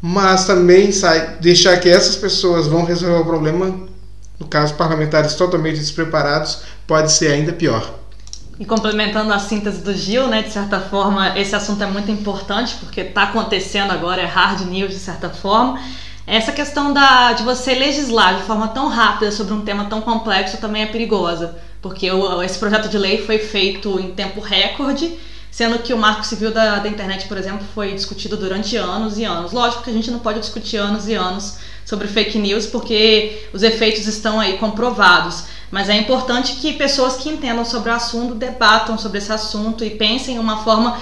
mas 0.00 0.46
também 0.46 0.90
sai, 0.90 1.36
deixar 1.40 1.78
que 1.78 1.88
essas 1.90 2.16
pessoas 2.16 2.66
vão 2.66 2.84
resolver 2.84 3.20
o 3.20 3.24
problema, 3.26 3.78
no 4.40 4.46
caso 4.46 4.72
parlamentares 4.74 5.34
totalmente 5.34 5.78
despreparados, 5.78 6.60
pode 6.86 7.12
ser 7.12 7.32
ainda 7.32 7.52
pior. 7.52 7.98
E 8.60 8.64
complementando 8.64 9.32
a 9.32 9.38
síntese 9.38 9.82
do 9.82 9.94
Gil, 9.94 10.26
né, 10.26 10.42
de 10.42 10.50
certa 10.50 10.80
forma, 10.80 11.38
esse 11.38 11.54
assunto 11.54 11.80
é 11.82 11.86
muito 11.86 12.10
importante 12.10 12.74
porque 12.80 13.02
está 13.02 13.24
acontecendo 13.24 13.92
agora, 13.92 14.20
é 14.20 14.24
hard 14.24 14.62
news 14.62 14.90
de 14.90 14.98
certa 14.98 15.30
forma. 15.30 15.80
Essa 16.26 16.50
questão 16.50 16.92
da, 16.92 17.32
de 17.34 17.44
você 17.44 17.72
legislar 17.74 18.36
de 18.36 18.42
forma 18.42 18.68
tão 18.68 18.88
rápida 18.88 19.30
sobre 19.30 19.54
um 19.54 19.60
tema 19.60 19.84
tão 19.84 20.00
complexo 20.00 20.58
também 20.58 20.82
é 20.82 20.86
perigosa, 20.86 21.56
porque 21.80 22.10
o, 22.10 22.42
esse 22.42 22.58
projeto 22.58 22.88
de 22.88 22.98
lei 22.98 23.24
foi 23.24 23.38
feito 23.38 23.98
em 24.00 24.10
tempo 24.10 24.40
recorde, 24.40 25.16
sendo 25.52 25.78
que 25.78 25.94
o 25.94 25.96
marco 25.96 26.26
civil 26.26 26.50
da, 26.50 26.80
da 26.80 26.88
internet, 26.88 27.28
por 27.28 27.38
exemplo, 27.38 27.64
foi 27.72 27.94
discutido 27.94 28.36
durante 28.36 28.76
anos 28.76 29.18
e 29.18 29.24
anos. 29.24 29.52
Lógico 29.52 29.84
que 29.84 29.90
a 29.90 29.92
gente 29.92 30.10
não 30.10 30.18
pode 30.18 30.40
discutir 30.40 30.78
anos 30.78 31.08
e 31.08 31.14
anos 31.14 31.58
sobre 31.84 32.08
fake 32.08 32.38
news 32.38 32.66
porque 32.66 33.48
os 33.52 33.62
efeitos 33.62 34.06
estão 34.06 34.38
aí 34.40 34.58
comprovados. 34.58 35.44
Mas 35.70 35.88
é 35.88 35.96
importante 35.96 36.54
que 36.54 36.72
pessoas 36.72 37.16
que 37.16 37.28
entendam 37.28 37.64
sobre 37.64 37.90
o 37.90 37.94
assunto 37.94 38.34
debatam 38.34 38.96
sobre 38.96 39.18
esse 39.18 39.32
assunto 39.32 39.84
e 39.84 39.90
pensem 39.90 40.36
em 40.36 40.38
uma 40.38 40.64
forma 40.64 40.98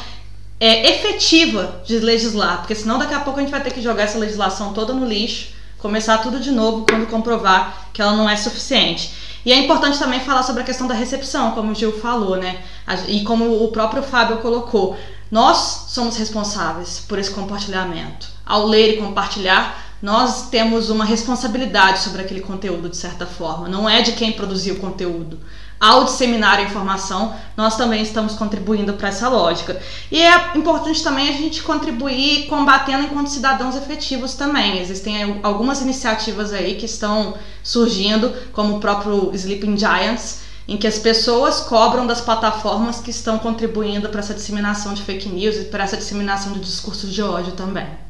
é, 0.58 0.90
efetiva 0.90 1.82
de 1.84 1.98
legislar, 1.98 2.58
porque 2.58 2.74
senão 2.74 2.98
daqui 2.98 3.14
a 3.14 3.20
pouco 3.20 3.38
a 3.38 3.42
gente 3.42 3.50
vai 3.50 3.62
ter 3.62 3.72
que 3.72 3.82
jogar 3.82 4.04
essa 4.04 4.18
legislação 4.18 4.72
toda 4.72 4.92
no 4.92 5.06
lixo, 5.06 5.48
começar 5.78 6.18
tudo 6.18 6.40
de 6.40 6.50
novo 6.50 6.84
quando 6.88 7.06
comprovar 7.06 7.88
que 7.92 8.00
ela 8.00 8.16
não 8.16 8.28
é 8.28 8.36
suficiente. 8.36 9.12
E 9.44 9.52
é 9.52 9.56
importante 9.56 9.98
também 9.98 10.18
falar 10.18 10.42
sobre 10.42 10.62
a 10.62 10.64
questão 10.64 10.88
da 10.88 10.94
recepção, 10.94 11.52
como 11.52 11.70
o 11.70 11.74
Gil 11.74 12.00
falou, 12.00 12.36
né? 12.36 12.58
E 13.06 13.22
como 13.22 13.62
o 13.62 13.68
próprio 13.68 14.02
Fábio 14.02 14.38
colocou. 14.38 14.96
Nós 15.30 15.86
somos 15.88 16.16
responsáveis 16.16 17.04
por 17.06 17.16
esse 17.16 17.30
compartilhamento. 17.30 18.26
Ao 18.44 18.66
ler 18.66 18.94
e 18.94 18.96
compartilhar, 18.96 19.85
nós 20.02 20.50
temos 20.50 20.90
uma 20.90 21.04
responsabilidade 21.04 22.00
sobre 22.00 22.22
aquele 22.22 22.40
conteúdo, 22.40 22.88
de 22.88 22.96
certa 22.96 23.26
forma. 23.26 23.68
Não 23.68 23.88
é 23.88 24.02
de 24.02 24.12
quem 24.12 24.32
produziu 24.32 24.74
o 24.74 24.78
conteúdo. 24.78 25.38
Ao 25.78 26.04
disseminar 26.04 26.58
a 26.58 26.62
informação, 26.62 27.34
nós 27.54 27.76
também 27.76 28.02
estamos 28.02 28.34
contribuindo 28.34 28.94
para 28.94 29.08
essa 29.08 29.28
lógica. 29.28 29.78
E 30.10 30.22
é 30.22 30.56
importante 30.56 31.02
também 31.02 31.28
a 31.28 31.32
gente 31.32 31.62
contribuir 31.62 32.46
combatendo 32.46 33.04
enquanto 33.04 33.28
cidadãos 33.28 33.76
efetivos 33.76 34.34
também. 34.34 34.80
Existem 34.80 35.40
algumas 35.42 35.82
iniciativas 35.82 36.52
aí 36.52 36.76
que 36.76 36.86
estão 36.86 37.34
surgindo, 37.62 38.32
como 38.52 38.76
o 38.76 38.80
próprio 38.80 39.30
Sleeping 39.34 39.76
Giants, 39.76 40.40
em 40.66 40.76
que 40.76 40.86
as 40.86 40.98
pessoas 40.98 41.60
cobram 41.60 42.06
das 42.06 42.20
plataformas 42.20 43.00
que 43.00 43.10
estão 43.10 43.38
contribuindo 43.38 44.08
para 44.08 44.20
essa 44.20 44.34
disseminação 44.34 44.94
de 44.94 45.02
fake 45.02 45.28
news 45.28 45.56
e 45.56 45.64
para 45.64 45.84
essa 45.84 45.96
disseminação 45.96 46.52
de 46.54 46.60
discursos 46.60 47.12
de 47.12 47.22
ódio 47.22 47.52
também. 47.52 48.05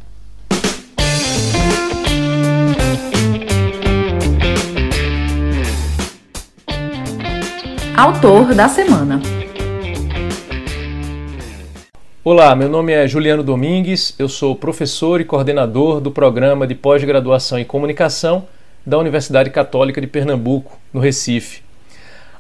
Autor 7.97 8.55
da 8.55 8.69
Semana. 8.69 9.23
Olá, 12.23 12.55
meu 12.55 12.69
nome 12.69 12.93
é 12.93 13.09
Juliano 13.09 13.43
Domingues, 13.43 14.15
eu 14.19 14.29
sou 14.29 14.55
professor 14.55 15.19
e 15.19 15.25
coordenador 15.25 15.99
do 15.99 16.11
programa 16.11 16.67
de 16.67 16.75
pós-graduação 16.75 17.59
em 17.59 17.65
comunicação 17.65 18.47
da 18.85 18.99
Universidade 18.99 19.49
Católica 19.49 19.99
de 19.99 20.07
Pernambuco, 20.07 20.79
no 20.93 21.01
Recife. 21.01 21.63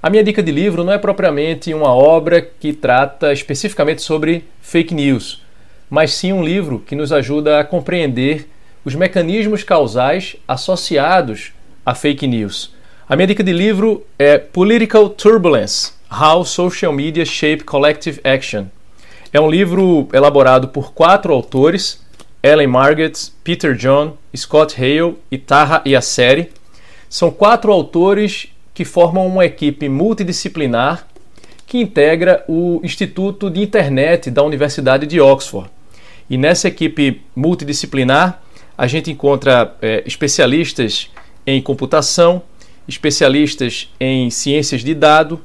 A 0.03 0.11
minha 0.11 0.23
dica 0.23 0.42
de 0.42 0.53
livro 0.53 0.85
não 0.85 0.92
é 0.92 0.99
propriamente 0.99 1.73
uma 1.73 1.95
obra 1.95 2.42
que 2.42 2.75
trata 2.75 3.33
especificamente 3.33 4.03
sobre 4.03 4.45
fake 4.61 4.95
news, 4.95 5.42
mas 5.88 6.12
sim 6.12 6.35
um 6.35 6.45
livro 6.45 6.81
que 6.81 6.95
nos 6.95 7.14
ajuda 7.14 7.61
a 7.61 7.64
compreender 7.64 8.47
os 8.85 8.95
mecanismos 8.95 9.64
causais 9.64 10.37
associados 10.47 11.53
a 11.85 11.95
fake 11.95 12.27
news 12.27 12.76
a 13.09 13.14
minha 13.14 13.29
dica 13.29 13.45
de 13.45 13.53
livro 13.53 14.05
é 14.19 14.37
Political 14.37 15.11
Turbulence: 15.11 15.92
How 16.11 16.45
Social 16.45 16.92
Media 16.92 17.25
Shape 17.25 17.62
Collective 17.62 18.21
Action. 18.25 18.66
É 19.33 19.40
um 19.40 19.49
livro 19.49 20.09
elaborado 20.12 20.69
por 20.69 20.92
quatro 20.92 21.33
autores: 21.33 22.05
Ellen 22.42 22.66
Margaret, 22.66 23.12
Peter 23.45 23.77
John, 23.77 24.16
Scott 24.37 24.75
Hale 24.75 25.16
e 25.31 25.38
Taha 25.38 25.83
Yasseri. 25.87 26.51
São 27.09 27.31
quatro 27.31 27.71
autores 27.71 28.49
que 28.75 28.85
formam 28.85 29.25
uma 29.25 29.45
equipe 29.45 29.88
multidisciplinar 29.88 31.07
que 31.64 31.79
integra 31.79 32.45
o 32.49 32.81
Instituto 32.83 33.49
de 33.49 33.62
Internet 33.62 34.33
da 34.33 34.42
Universidade 34.42 35.07
de 35.07 35.21
Oxford. 35.21 35.71
E 36.29 36.37
nessa 36.37 36.66
equipe 36.66 37.23
multidisciplinar, 37.37 38.42
a 38.77 38.88
gente 38.88 39.12
encontra 39.12 39.77
é, 39.81 40.03
especialistas 40.05 41.09
em 41.47 41.62
computação, 41.62 42.42
especialistas 42.89 43.91
em 43.99 44.31
ciências 44.31 44.83
de 44.83 44.95
dado, 44.95 45.41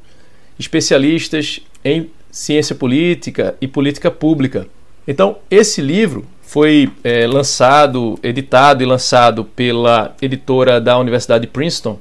especialistas 0.59 1.59
em 1.83 2.09
ciência 2.31 2.75
política 2.75 3.55
e 3.59 3.67
política 3.67 4.09
pública. 4.11 4.67
Então, 5.07 5.37
esse 5.49 5.81
livro 5.81 6.25
foi 6.41 6.91
é, 7.03 7.25
lançado, 7.27 8.19
editado 8.21 8.83
e 8.83 8.85
lançado 8.85 9.43
pela 9.43 10.15
editora 10.21 10.79
da 10.79 10.97
Universidade 10.97 11.45
de 11.45 11.51
Princeton. 11.51 11.99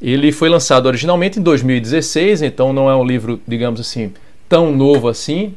Ele 0.00 0.32
foi 0.32 0.48
lançado 0.48 0.86
originalmente 0.86 1.38
em 1.38 1.42
2016, 1.42 2.42
então 2.42 2.72
não 2.72 2.90
é 2.90 2.96
um 2.96 3.04
livro, 3.04 3.40
digamos 3.46 3.80
assim, 3.80 4.12
tão 4.48 4.74
novo 4.74 5.08
assim, 5.08 5.54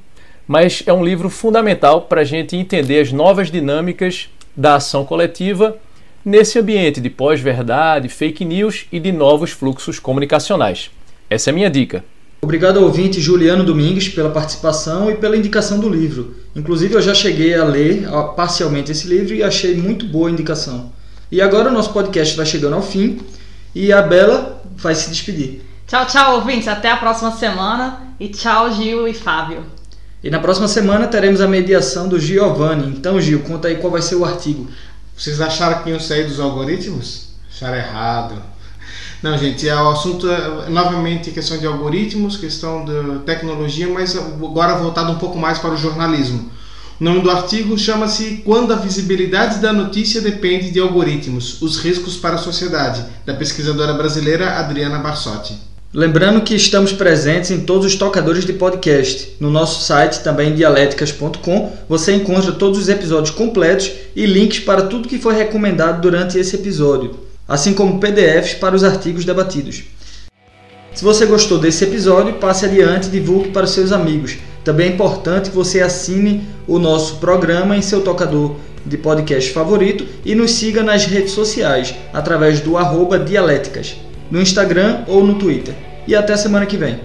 mas 0.48 0.84
é 0.86 0.94
um 0.94 1.04
livro 1.04 1.30
fundamental 1.30 2.04
para 2.04 2.22
a 2.22 2.24
gente 2.24 2.56
entender 2.56 3.00
as 3.00 3.12
novas 3.12 3.50
dinâmicas 3.50 4.30
da 4.56 4.76
ação 4.76 5.04
coletiva 5.04 5.78
nesse 6.26 6.58
ambiente 6.58 7.00
de 7.00 7.10
pós-verdade, 7.10 8.10
fake 8.10 8.44
news 8.44 8.88
e 8.92 9.00
de 9.00 9.12
novos 9.12 9.52
fluxos 9.52 10.00
comunicacionais. 10.00 10.90
Essa 11.30 11.50
é 11.50 11.52
a 11.52 11.54
minha 11.54 11.70
dica. 11.70 12.04
Obrigado 12.42 12.78
ao 12.78 12.86
ouvinte 12.86 13.22
Juliano 13.22 13.64
Domingues 13.64 14.10
pela 14.10 14.30
participação 14.30 15.10
e 15.10 15.16
pela 15.16 15.38
indicação 15.38 15.80
do 15.80 15.88
livro. 15.88 16.36
Inclusive, 16.56 16.96
eu 16.96 17.02
já 17.02 17.14
cheguei 17.14 17.56
a 17.56 17.64
ler 17.64 18.08
parcialmente 18.36 18.92
esse 18.92 19.08
livro 19.08 19.34
e 19.34 19.42
achei 19.42 19.76
muito 19.76 20.06
boa 20.06 20.28
a 20.28 20.32
indicação. 20.32 20.92
E 21.32 21.42
agora 21.42 21.70
o 21.70 21.74
nosso 21.74 21.92
podcast 21.94 22.36
vai 22.36 22.46
chegando 22.46 22.76
ao 22.76 22.82
fim 22.82 23.20
e 23.74 23.92
a 23.92 24.02
Bela 24.02 24.62
vai 24.76 24.94
se 24.94 25.10
despedir. 25.10 25.62
Tchau, 25.88 26.06
tchau, 26.06 26.36
ouvintes. 26.36 26.68
Até 26.68 26.90
a 26.90 26.98
próxima 26.98 27.32
semana. 27.32 28.14
E 28.20 28.30
tchau, 28.30 28.72
Gil 28.72 29.08
e 29.08 29.14
Fábio. 29.14 29.64
E 30.24 30.30
na 30.30 30.40
próxima 30.40 30.68
semana 30.68 31.08
teremos 31.08 31.42
a 31.42 31.48
mediação 31.48 32.08
do 32.08 32.20
Giovanni. 32.20 32.88
Então, 32.96 33.20
Gil, 33.20 33.42
conta 33.42 33.68
aí 33.68 33.76
qual 33.76 33.92
vai 33.92 34.02
ser 34.02 34.16
o 34.16 34.26
artigo. 34.26 34.68
Vocês 35.18 35.39
acharam 35.39 35.82
que 35.82 35.89
iam 35.89 35.99
sair 35.99 36.28
dos 36.28 36.39
algoritmos? 36.39 37.30
Acharam 37.49 37.78
errado. 37.78 38.41
Não, 39.24 39.38
gente, 39.38 39.68
é 39.68 39.76
o 39.76 39.89
assunto 39.89 40.30
é, 40.30 40.70
novamente 40.70 41.32
questão 41.32 41.57
de 41.57 41.66
algoritmos, 41.66 42.38
questão 42.38 42.86
de 42.86 43.20
tecnologia, 43.20 43.88
mas 43.88 44.16
agora 44.16 44.76
voltado 44.76 45.11
um 45.11 45.18
pouco 45.18 45.38
mais 45.38 45.57
para 45.57 45.74
o 45.74 45.78
jornalismo. 45.78 46.51
O 46.99 47.03
nome 47.03 47.22
do 47.22 47.32
artigo 47.32 47.78
chama-se 47.78 48.43
Quando 48.45 48.72
a 48.72 48.78
visibilidade 48.78 49.59
da 49.59 49.74
notícia 49.74 50.22
depende 50.22 50.70
de 50.70 50.80
algoritmos: 50.80 51.61
os 51.61 51.78
riscos 51.78 52.18
para 52.18 52.36
a 52.36 52.38
sociedade, 52.38 53.03
da 53.26 53.34
pesquisadora 53.34 53.93
brasileira 53.93 54.59
Adriana 54.59 54.99
Barsotti. 54.99 55.75
Lembrando 55.96 56.41
que 56.41 56.54
estamos 56.54 56.91
presentes 56.91 57.50
em 57.52 57.62
todos 57.62 57.86
os 57.86 57.96
tocadores 57.96 58.46
de 58.46 58.54
podcast. 58.54 59.38
No 59.39 59.50
nosso 59.50 59.84
site, 59.84 60.22
também 60.22 60.54
dialéticas.com, 60.54 61.72
você 61.89 62.14
encontra 62.14 62.52
todos 62.52 62.78
os 62.78 62.89
episódios 62.89 63.34
completos 63.34 63.91
e 64.16 64.26
links 64.26 64.60
para 64.60 64.84
tudo 64.84 65.08
que 65.08 65.18
foi 65.18 65.34
recomendado 65.34 66.02
durante 66.02 66.38
esse 66.38 66.58
episódio 66.58 67.26
assim 67.48 67.74
como 67.74 68.00
PDFs 68.00 68.56
para 68.56 68.76
os 68.76 68.84
artigos 68.84 69.26
debatidos. 69.26 69.84
Se 70.93 71.04
você 71.04 71.26
gostou 71.26 71.60
desse 71.60 71.84
episódio, 71.84 72.36
passe 72.36 72.66
adiante 72.66 73.08
e 73.08 73.12
divulgue 73.12 73.50
para 73.50 73.68
seus 73.68 73.91
amigos. 73.91 74.38
Também 74.64 74.88
é 74.88 74.93
importante 74.93 75.50
que 75.50 75.56
você 75.56 75.82
assine 75.82 76.48
o 76.68 76.80
nosso 76.80 77.18
programa 77.18 77.76
em 77.76 77.82
seu 77.82 78.02
tocador 78.02 78.56
de 78.86 78.98
podcast 78.98 79.52
favorito 79.52 80.06
e 80.24 80.34
nos 80.34 80.52
siga 80.52 80.82
nas 80.82 81.06
redes 81.06 81.32
sociais 81.32 81.93
através 82.14 82.62
do 82.62 82.78
arroba 82.78 83.20
Dialéticas, 83.20 83.96
no 84.30 84.42
Instagram 84.42 85.04
ou 85.08 85.26
no 85.26 85.36
Twitter. 85.36 85.74
E 86.08 86.16
até 86.16 86.36
semana 86.38 86.66
que 86.66 86.78
vem. 86.78 87.00